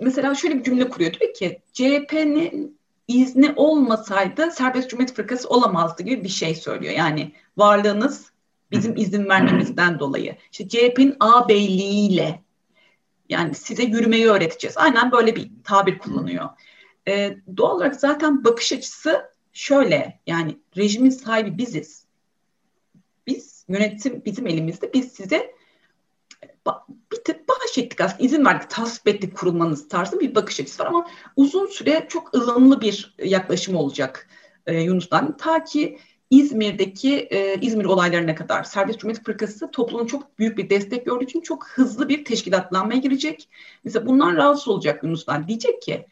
mesela 0.00 0.34
şöyle 0.34 0.58
bir 0.58 0.62
cümle 0.62 0.88
kuruyor. 0.88 1.12
Diyor 1.12 1.34
ki 1.34 1.62
CHP'nin 1.72 2.78
izni 3.08 3.52
olmasaydı 3.56 4.50
Serbest 4.50 4.90
Cumhuriyet 4.90 5.16
Fırkası 5.16 5.48
olamazdı 5.48 6.02
gibi 6.02 6.24
bir 6.24 6.28
şey 6.28 6.54
söylüyor. 6.54 6.94
Yani 6.94 7.32
varlığınız 7.56 8.30
bizim 8.70 8.96
izin 8.96 9.28
vermemizden 9.28 9.98
dolayı. 9.98 10.36
İşte 10.52 10.68
CHP'nin 10.68 11.16
ağabeyliğiyle 11.20 12.42
yani 13.28 13.54
size 13.54 13.82
yürümeyi 13.82 14.26
öğreteceğiz. 14.26 14.76
Aynen 14.76 15.12
böyle 15.12 15.36
bir 15.36 15.50
tabir 15.64 15.98
kullanıyor. 15.98 16.48
Ee, 17.08 17.36
doğal 17.56 17.76
olarak 17.76 17.96
zaten 17.96 18.44
bakış 18.44 18.72
açısı 18.72 19.30
şöyle 19.52 20.20
yani 20.26 20.58
rejimin 20.76 21.10
sahibi 21.10 21.58
biziz 21.58 22.05
biz 23.26 23.64
Yönetim 23.68 24.22
bizim 24.24 24.46
elimizde. 24.46 24.92
Biz 24.92 25.12
size 25.12 25.54
bir 27.12 27.16
tık 27.24 27.48
bahşettik 27.48 28.00
aslında. 28.00 28.22
izin 28.24 28.44
verdik, 28.44 28.70
tasvip 28.70 29.08
ettik 29.08 29.36
kurulmanız 29.36 29.88
tarzı 29.88 30.20
bir 30.20 30.34
bakış 30.34 30.60
açısı 30.60 30.82
var 30.82 30.86
ama 30.86 31.06
uzun 31.36 31.66
süre 31.66 32.06
çok 32.08 32.34
ılımlı 32.34 32.80
bir 32.80 33.14
yaklaşım 33.18 33.76
olacak 33.76 34.28
e, 34.66 34.80
Yunus'tan. 34.80 35.36
Ta 35.36 35.64
ki 35.64 35.98
İzmir'deki 36.30 37.16
e, 37.16 37.60
İzmir 37.60 37.84
olaylarına 37.84 38.34
kadar 38.34 38.62
Serbest 38.62 39.00
Cumhuriyet 39.00 39.26
Fırkası 39.26 39.70
toplumun 39.70 40.06
çok 40.06 40.38
büyük 40.38 40.58
bir 40.58 40.70
destek 40.70 41.06
gördüğü 41.06 41.24
için 41.24 41.40
çok 41.40 41.68
hızlı 41.68 42.08
bir 42.08 42.24
teşkilatlanmaya 42.24 43.00
girecek. 43.00 43.48
Mesela 43.84 44.06
bundan 44.06 44.36
rahatsız 44.36 44.68
olacak 44.68 45.02
Yunuslar. 45.02 45.48
Diyecek 45.48 45.82
ki 45.82 46.06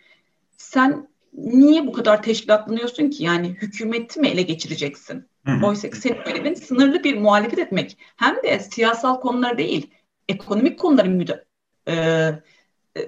sen 0.56 1.08
niye 1.32 1.86
bu 1.86 1.92
kadar 1.92 2.22
teşkilatlanıyorsun 2.22 3.10
ki? 3.10 3.24
Yani 3.24 3.48
hükümeti 3.48 4.20
mi 4.20 4.28
ele 4.28 4.42
geçireceksin? 4.42 5.28
Oysa 5.64 5.90
ki 5.90 5.96
senin 5.96 6.24
görevin 6.24 6.54
sınırlı 6.54 7.04
bir 7.04 7.18
muhalefet 7.18 7.58
etmek. 7.58 7.98
Hem 8.16 8.42
de 8.42 8.58
siyasal 8.58 9.20
konular 9.20 9.58
değil, 9.58 9.90
ekonomik 10.28 10.78
konuları 10.78 11.10
müde, 11.10 11.44
e, 11.88 11.94
e, 11.94 13.00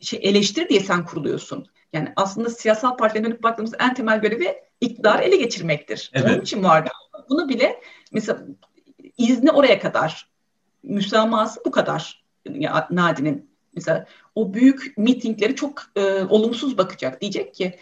şey 0.00 0.20
eleştir 0.22 0.68
diye 0.68 0.80
sen 0.80 1.04
kuruluyorsun. 1.04 1.66
Yani 1.92 2.12
aslında 2.16 2.50
siyasal 2.50 2.96
partilerin 2.96 3.24
dönüp 3.24 3.42
baktığımız 3.42 3.74
en 3.78 3.94
temel 3.94 4.20
görevi 4.20 4.54
iktidar 4.80 5.20
ele 5.20 5.36
geçirmektir. 5.36 6.10
Evet. 6.14 6.30
Onun 6.30 6.40
için 6.40 6.64
vardı. 6.64 6.90
Bunu 7.28 7.48
bile 7.48 7.80
mesela 8.12 8.38
izni 9.18 9.50
oraya 9.50 9.80
kadar, 9.80 10.28
müsamahası 10.82 11.60
bu 11.66 11.70
kadar 11.70 12.24
yani. 12.90 13.44
Mesela 13.74 14.06
o 14.34 14.54
büyük 14.54 14.98
mitingleri 14.98 15.56
çok 15.56 15.82
e, 15.96 16.22
olumsuz 16.22 16.78
bakacak. 16.78 17.20
Diyecek 17.20 17.54
ki 17.54 17.78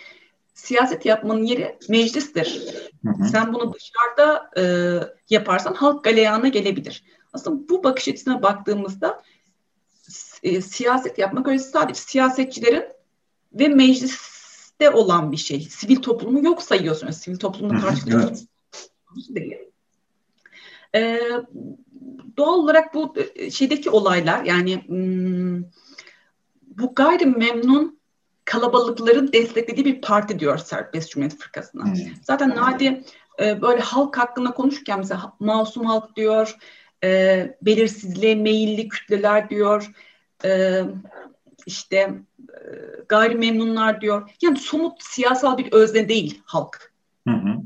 siyaset 0.56 1.06
yapmanın 1.06 1.42
yeri 1.42 1.78
meclistir. 1.88 2.62
Hı 3.04 3.10
hı. 3.10 3.28
Sen 3.28 3.54
bunu 3.54 3.74
dışarıda 3.74 4.50
e, 4.56 4.62
yaparsan 5.30 5.74
halk 5.74 6.04
galeyana 6.04 6.48
gelebilir. 6.48 7.04
Aslında 7.32 7.68
bu 7.68 7.84
bakış 7.84 8.08
açısına 8.08 8.42
baktığımızda 8.42 9.22
e, 10.42 10.60
siyaset 10.60 11.18
yapmak 11.18 11.48
öyle 11.48 11.58
sadece 11.58 12.00
siyasetçilerin 12.00 12.84
ve 13.52 13.68
mecliste 13.68 14.90
olan 14.90 15.32
bir 15.32 15.36
şey. 15.36 15.60
Sivil 15.60 15.96
toplumu 15.96 16.44
yok 16.44 16.62
sayıyorsunuz. 16.62 17.16
Sivil 17.16 17.36
toplumun 17.36 17.80
karşılığı 17.80 18.22
evet. 18.22 18.46
değil. 19.28 19.56
Ee, 20.94 21.20
doğal 22.36 22.58
olarak 22.58 22.94
bu 22.94 23.14
e, 23.34 23.50
şeydeki 23.50 23.90
olaylar 23.90 24.44
yani 24.44 24.88
hmm, 24.88 25.62
bu 26.62 26.94
gayrimemnun 26.94 27.95
kalabalıkların 28.46 29.32
desteklediği 29.32 29.84
bir 29.84 30.00
parti 30.00 30.38
diyor 30.38 30.58
Serbest 30.58 31.10
Cumhuriyet 31.10 31.40
Fırkası'na. 31.40 31.84
Hmm. 31.84 31.94
Zaten 32.22 32.56
Nadi 32.56 33.04
e, 33.40 33.62
böyle 33.62 33.80
halk 33.80 34.18
hakkında 34.18 34.50
konuşurken 34.50 34.98
mesela 34.98 35.32
masum 35.40 35.84
halk 35.84 36.16
diyor, 36.16 36.56
e, 37.04 37.56
belirsizliğe 37.62 38.34
meyilli 38.34 38.88
kütleler 38.88 39.50
diyor, 39.50 39.90
e, 40.44 40.82
işte 41.66 41.96
e, 41.96 42.66
gayrimemnunlar 43.08 44.00
diyor. 44.00 44.30
Yani 44.42 44.58
somut 44.58 45.02
siyasal 45.02 45.58
bir 45.58 45.72
özne 45.72 46.08
değil 46.08 46.42
halk. 46.44 46.92
Hı 47.28 47.34
hı. 47.34 47.56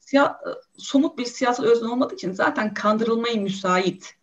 Siya, 0.00 0.24
e, 0.24 0.50
somut 0.76 1.18
bir 1.18 1.24
siyasal 1.24 1.64
özne 1.64 1.88
olmadığı 1.88 2.14
için 2.14 2.32
zaten 2.32 2.74
kandırılmaya 2.74 3.34
müsait. 3.34 4.14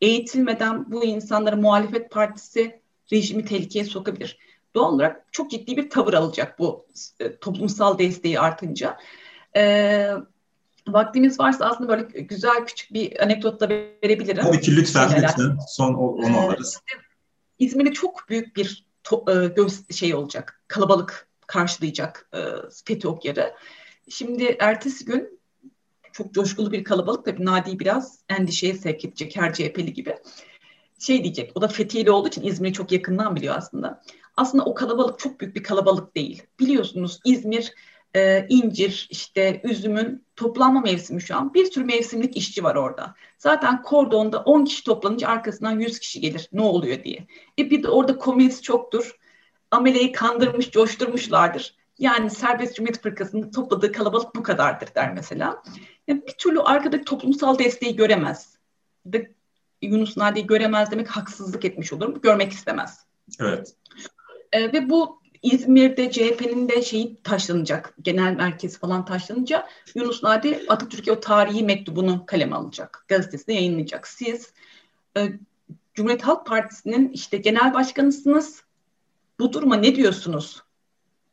Eğitilmeden 0.00 0.92
bu 0.92 1.04
insanları 1.04 1.56
muhalefet 1.56 2.10
partisi 2.10 2.80
rejimi 3.12 3.44
tehlikeye 3.44 3.84
sokabilir. 3.84 4.38
Doğal 4.74 4.92
olarak 4.92 5.24
çok 5.32 5.50
ciddi 5.50 5.76
bir 5.76 5.90
tavır 5.90 6.14
alacak 6.14 6.58
bu 6.58 6.86
e, 7.20 7.36
toplumsal 7.36 7.98
desteği 7.98 8.40
artınca. 8.40 8.96
E, 9.56 10.12
vaktimiz 10.88 11.40
varsa 11.40 11.66
aslında 11.66 11.88
böyle 11.88 12.20
güzel 12.20 12.66
küçük 12.66 12.94
bir 12.94 13.22
anekdot 13.24 13.60
da 13.60 13.68
verebilirim. 13.68 14.42
Tabii 14.42 14.60
ki 14.60 14.76
lütfen 14.76 15.22
lütfen. 15.22 15.58
Son 15.68 15.94
onu 15.94 16.36
ee, 16.36 16.40
alırız. 16.40 16.80
İzmir'de 17.58 17.92
çok 17.92 18.28
büyük 18.28 18.56
bir 18.56 18.86
to- 19.04 19.44
e, 19.44 19.48
göz 19.48 19.90
şey 19.90 20.14
olacak. 20.14 20.60
Kalabalık 20.68 21.28
karşılayacak 21.46 22.28
e, 22.34 22.38
Fethi 22.84 23.08
Okyar'ı. 23.08 23.54
Şimdi 24.08 24.56
ertesi 24.60 25.04
gün 25.04 25.40
çok 26.12 26.34
coşkulu 26.34 26.72
bir 26.72 26.84
kalabalık 26.84 27.24
tabii 27.24 27.44
Nadi'yi 27.44 27.80
biraz 27.80 28.18
endişeye 28.28 28.74
sevk 28.74 29.04
edecek 29.04 29.36
her 29.36 29.52
CHP'li 29.52 29.92
gibi. 29.92 30.16
Şey 30.98 31.24
diyecek, 31.24 31.52
o 31.54 31.60
da 31.60 31.68
Fethiye'li 31.68 32.10
olduğu 32.10 32.28
için 32.28 32.42
İzmir'i 32.42 32.72
çok 32.72 32.92
yakından 32.92 33.36
biliyor 33.36 33.54
aslında. 33.56 34.02
Aslında 34.40 34.64
o 34.64 34.74
kalabalık 34.74 35.18
çok 35.18 35.40
büyük 35.40 35.56
bir 35.56 35.62
kalabalık 35.62 36.16
değil. 36.16 36.42
Biliyorsunuz 36.60 37.20
İzmir 37.24 37.74
e, 38.14 38.46
incir, 38.48 39.08
işte 39.10 39.60
üzümün 39.64 40.24
toplanma 40.36 40.80
mevsimi 40.80 41.20
şu 41.20 41.36
an. 41.36 41.54
Bir 41.54 41.64
sürü 41.64 41.84
mevsimlik 41.84 42.36
işçi 42.36 42.64
var 42.64 42.74
orada. 42.74 43.14
Zaten 43.38 43.82
kordonda 43.82 44.42
10 44.42 44.64
kişi 44.64 44.84
toplanınca 44.84 45.28
arkasından 45.28 45.80
100 45.80 45.98
kişi 45.98 46.20
gelir 46.20 46.48
ne 46.52 46.62
oluyor 46.62 47.04
diye. 47.04 47.26
E 47.58 47.70
bir 47.70 47.82
de 47.82 47.88
orada 47.88 48.18
komünist 48.18 48.62
çoktur. 48.62 49.18
Ameleyi 49.70 50.12
kandırmış, 50.12 50.70
coşturmuşlardır. 50.70 51.74
Yani 51.98 52.30
Serbest 52.30 52.76
Cumhuriyet 52.76 53.02
Fırkası'nın 53.02 53.50
topladığı 53.50 53.92
kalabalık 53.92 54.34
bu 54.36 54.42
kadardır 54.42 54.94
der 54.94 55.14
mesela. 55.14 55.62
Yani 56.08 56.22
bir 56.26 56.32
türlü 56.32 56.60
arkadaki 56.60 57.04
toplumsal 57.04 57.58
desteği 57.58 57.96
göremez. 57.96 58.56
Yunus 59.82 60.16
Nadi'yi 60.16 60.46
göremez 60.46 60.90
demek 60.90 61.08
haksızlık 61.08 61.64
etmiş 61.64 61.92
olurum. 61.92 62.20
Görmek 62.20 62.52
istemez. 62.52 63.04
Evet. 63.40 63.74
E, 64.52 64.72
ve 64.72 64.90
bu 64.90 65.20
İzmir'de 65.42 66.10
CHP'nin 66.10 66.68
de 66.68 66.82
şeyi 66.82 67.16
taşlanacak, 67.22 67.94
genel 68.02 68.32
merkez 68.32 68.78
falan 68.78 69.04
taşlanınca 69.04 69.68
Yunus 69.94 70.22
Nadi 70.22 70.64
Atatürk'e 70.68 71.12
o 71.12 71.20
tarihi 71.20 71.64
mektubunu 71.64 72.26
kaleme 72.26 72.56
alacak. 72.56 73.04
Gazetesinde 73.08 73.52
yayınlayacak. 73.52 74.08
Siz 74.08 74.52
e, 75.16 75.28
Cumhuriyet 75.94 76.22
Halk 76.22 76.46
Partisi'nin 76.46 77.08
işte 77.08 77.36
genel 77.36 77.74
başkanısınız. 77.74 78.64
Bu 79.40 79.52
duruma 79.52 79.76
ne 79.76 79.96
diyorsunuz? 79.96 80.62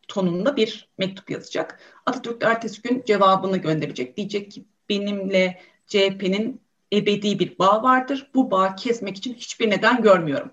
tonunda 0.07 0.55
bir 0.55 0.89
mektup 0.97 1.29
yazacak. 1.29 1.79
Atatürk 2.05 2.41
de 2.41 2.45
ertesi 2.45 2.81
gün 2.81 3.03
cevabını 3.05 3.57
gönderecek. 3.57 4.17
Diyecek 4.17 4.51
ki 4.51 4.65
benimle 4.89 5.61
CHP'nin 5.87 6.61
ebedi 6.93 7.39
bir 7.39 7.59
bağ 7.59 7.83
vardır. 7.83 8.31
Bu 8.35 8.51
bağı 8.51 8.75
kesmek 8.75 9.17
için 9.17 9.33
hiçbir 9.33 9.69
neden 9.69 10.01
görmüyorum. 10.01 10.51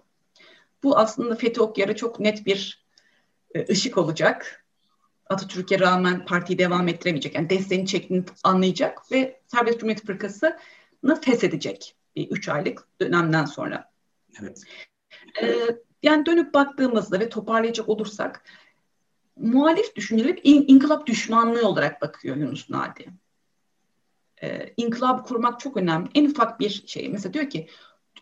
Bu 0.85 0.99
aslında 0.99 1.35
Fethi 1.35 1.61
Okyar'a 1.61 1.97
çok 1.97 2.20
net 2.20 2.47
bir 2.47 2.85
e, 3.55 3.66
ışık 3.73 3.99
olacak. 3.99 4.64
Atatürk'e 5.31 5.79
rağmen 5.81 6.25
partiyi 6.25 6.59
devam 6.59 6.88
ettiremeyecek. 6.88 7.35
Yani 7.35 7.51
desteğini 7.51 7.87
çektiğini 7.87 8.25
anlayacak 8.42 9.12
ve 9.12 9.40
Serbest 9.47 9.81
Cumhuriyet 9.81 10.07
Fırkası'nı 10.07 11.20
feshedecek 11.20 11.97
bir 12.16 12.31
üç 12.31 12.49
aylık 12.49 12.88
dönemden 13.01 13.44
sonra. 13.44 13.90
Evet. 14.42 14.62
Ee, 15.42 15.57
yani 16.03 16.27
dönüp 16.27 16.55
baktığımızda 16.55 17.20
ve 17.20 17.29
toparlayacak 17.29 17.88
olursak 17.88 18.44
muhalif 19.37 19.97
düşünceler 19.97 20.38
in, 20.42 20.64
inkılap 20.68 21.07
düşmanlığı 21.07 21.68
olarak 21.68 22.03
bakıyor 22.03 22.37
Yunus 22.37 22.70
Nadi. 22.70 23.07
Ee, 24.42 24.75
inkılabı 24.77 25.23
kurmak 25.23 25.61
çok 25.61 25.77
önemli. 25.77 26.09
En 26.14 26.25
ufak 26.25 26.61
bir 26.61 26.85
şey. 26.87 27.09
Mesela 27.09 27.33
diyor 27.33 27.51
ki 27.51 27.68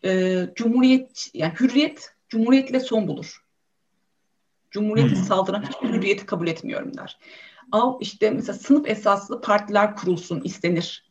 e, 0.05 0.41
cumhuriyet 0.55 1.31
yani 1.35 1.55
hürriyet 1.61 2.15
cumhuriyetle 2.33 2.81
son 2.81 3.09
bulur. 3.09 3.45
Cumhuriyeti 4.71 5.17
saldıran 5.17 5.63
hiçbir 5.63 5.89
hürriyeti 5.89 6.27
kabul 6.27 6.49
etmiyorum 6.49 6.97
der. 6.97 7.19
Al 7.73 7.99
işte 8.01 8.31
mesela 8.31 8.59
sınıf 8.59 8.89
esaslı 8.89 9.41
partiler 9.41 9.97
kurulsun 9.97 10.41
istenir 10.41 11.11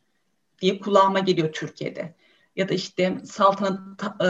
diye 0.60 0.80
kulağıma 0.80 1.18
geliyor 1.18 1.52
Türkiye'de. 1.52 2.14
Ya 2.56 2.68
da 2.68 2.74
işte 2.74 3.18
saltanat 3.24 3.98
ta, 3.98 4.16
e, 4.26 4.28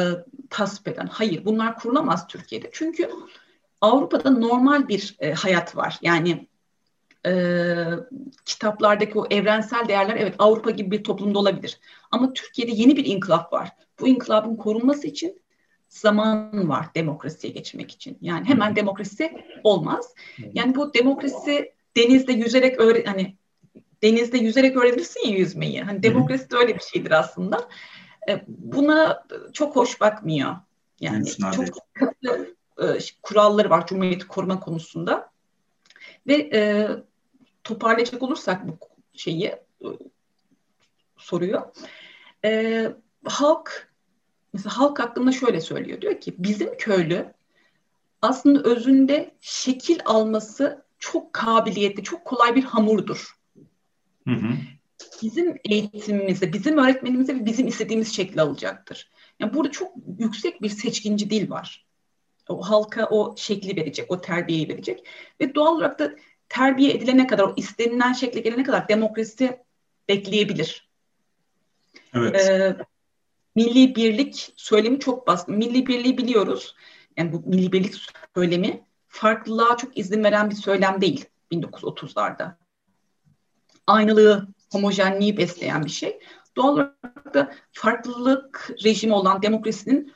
tasvip 0.50 0.88
eden. 0.88 1.06
Hayır 1.06 1.44
bunlar 1.44 1.78
kurulamaz 1.78 2.26
Türkiye'de. 2.26 2.70
Çünkü 2.72 3.10
Avrupa'da 3.80 4.30
normal 4.30 4.88
bir 4.88 5.16
e, 5.18 5.32
hayat 5.32 5.76
var. 5.76 5.98
Yani 6.02 6.48
e, 7.26 7.32
kitaplardaki 8.44 9.18
o 9.18 9.26
evrensel 9.30 9.88
değerler 9.88 10.16
evet 10.16 10.34
Avrupa 10.38 10.70
gibi 10.70 10.90
bir 10.90 11.04
toplumda 11.04 11.38
olabilir. 11.38 11.80
Ama 12.10 12.32
Türkiye'de 12.32 12.72
yeni 12.72 12.96
bir 12.96 13.04
inkılap 13.04 13.52
var. 13.52 13.68
Bu 14.00 14.08
inkılabın 14.08 14.56
korunması 14.56 15.06
için 15.06 15.41
zaman 15.92 16.68
var 16.68 16.86
demokrasiye 16.94 17.52
geçmek 17.52 17.90
için. 17.90 18.18
Yani 18.20 18.48
hemen 18.48 18.76
demokrasi 18.76 19.44
olmaz. 19.64 20.14
Yani 20.54 20.74
bu 20.74 20.94
demokrasi 20.94 21.72
denizde 21.96 22.32
yüzerek 22.32 22.80
öğren 22.80 23.04
hani 23.04 23.36
denizde 24.02 24.38
yüzerek 24.38 24.76
öğrenirsin 24.76 25.28
ya 25.28 25.36
yüzmeyi. 25.36 25.82
Hani 25.82 26.02
demokrasi 26.02 26.50
de 26.50 26.56
öyle 26.56 26.74
bir 26.74 26.80
şeydir 26.80 27.10
aslında. 27.10 27.68
E, 28.28 28.44
buna 28.48 29.24
çok 29.52 29.76
hoş 29.76 30.00
bakmıyor. 30.00 30.56
Yani 31.00 31.26
çok 31.26 31.94
katı 31.94 32.54
e, 32.78 32.98
kuralları 33.22 33.70
var 33.70 33.86
Cumhuriyeti 33.86 34.26
koruma 34.26 34.60
konusunda. 34.60 35.30
Ve 36.26 36.34
e, 36.34 36.88
toparlayacak 37.64 38.22
olursak 38.22 38.68
bu 38.68 38.78
şeyi 39.14 39.46
e, 39.46 39.86
soruyor. 41.16 41.62
E, 42.44 42.92
halk 43.24 43.91
mesela 44.52 44.78
halk 44.78 44.98
hakkında 44.98 45.32
şöyle 45.32 45.60
söylüyor. 45.60 46.00
Diyor 46.00 46.20
ki 46.20 46.34
bizim 46.38 46.76
köylü 46.76 47.32
aslında 48.22 48.70
özünde 48.70 49.34
şekil 49.40 49.98
alması 50.04 50.84
çok 50.98 51.32
kabiliyetli, 51.32 52.02
çok 52.02 52.24
kolay 52.24 52.54
bir 52.54 52.64
hamurdur. 52.64 53.36
Hı 54.28 54.34
hı. 54.34 54.48
bizim 55.22 55.56
eğitimimize, 55.64 56.52
bizim 56.52 56.78
öğretmenimize 56.78 57.34
ve 57.34 57.46
bizim 57.46 57.66
istediğimiz 57.66 58.14
şekli 58.16 58.40
alacaktır. 58.40 59.10
Yani 59.40 59.54
burada 59.54 59.70
çok 59.70 59.92
yüksek 60.18 60.62
bir 60.62 60.68
seçkinci 60.68 61.30
dil 61.30 61.50
var. 61.50 61.86
O 62.48 62.62
halka 62.70 63.06
o 63.06 63.36
şekli 63.36 63.76
verecek, 63.76 64.10
o 64.10 64.20
terbiyeyi 64.20 64.68
verecek. 64.68 65.06
Ve 65.40 65.54
doğal 65.54 65.76
olarak 65.76 65.98
da 65.98 66.12
terbiye 66.48 66.92
edilene 66.94 67.26
kadar, 67.26 67.44
o 67.44 67.54
istenilen 67.56 68.12
şekle 68.12 68.40
gelene 68.40 68.62
kadar 68.62 68.88
demokrasi 68.88 69.58
bekleyebilir. 70.08 70.88
Evet. 72.14 72.36
Ee, 72.36 72.76
milli 73.54 73.94
birlik 73.96 74.52
söylemi 74.56 74.98
çok 74.98 75.26
baskın. 75.26 75.56
Milli 75.56 75.86
birliği 75.86 76.18
biliyoruz. 76.18 76.74
Yani 77.16 77.32
bu 77.32 77.42
milli 77.46 77.72
birlik 77.72 77.94
söylemi 78.34 78.84
farklılığa 79.08 79.76
çok 79.76 79.98
izin 79.98 80.24
veren 80.24 80.50
bir 80.50 80.54
söylem 80.54 81.00
değil 81.00 81.24
1930'larda. 81.52 82.56
Aynılığı, 83.86 84.48
homojenliği 84.72 85.36
besleyen 85.36 85.84
bir 85.84 85.90
şey. 85.90 86.20
Doğal 86.56 86.72
olarak 86.72 87.34
da 87.34 87.54
farklılık 87.72 88.70
rejimi 88.84 89.14
olan 89.14 89.42
demokrasinin 89.42 90.12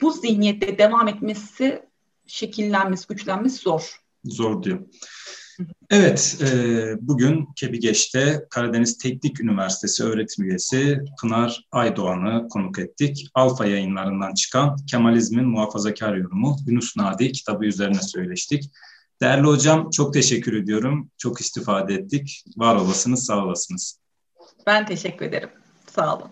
bu 0.00 0.10
zihniyette 0.22 0.78
devam 0.78 1.08
etmesi, 1.08 1.88
şekillenmesi, 2.26 3.08
güçlenmesi 3.08 3.56
zor. 3.56 4.02
Zor 4.24 4.62
diyor. 4.62 4.80
Evet, 5.90 6.38
e, 6.42 6.46
bugün 7.00 7.48
Kebigeç'te 7.56 8.46
Karadeniz 8.50 8.98
Teknik 8.98 9.40
Üniversitesi 9.40 10.04
öğretim 10.04 10.44
üyesi 10.44 11.00
Pınar 11.20 11.64
Aydoğan'ı 11.72 12.48
konuk 12.48 12.78
ettik. 12.78 13.28
Alfa 13.34 13.66
yayınlarından 13.66 14.34
çıkan 14.34 14.76
Kemalizmin 14.76 15.44
Muhafazakar 15.44 16.14
Yorumu 16.14 16.56
Yunus 16.66 16.96
Nadi 16.96 17.32
kitabı 17.32 17.64
üzerine 17.64 18.02
söyleştik. 18.02 18.70
Değerli 19.20 19.46
hocam 19.46 19.90
çok 19.90 20.14
teşekkür 20.14 20.62
ediyorum. 20.62 21.10
Çok 21.18 21.40
istifade 21.40 21.94
ettik. 21.94 22.44
Var 22.56 22.76
olasınız, 22.76 23.26
sağ 23.26 23.44
olasınız. 23.44 23.98
Ben 24.66 24.86
teşekkür 24.86 25.26
ederim. 25.26 25.50
Sağ 25.94 26.16
olun. 26.16 26.30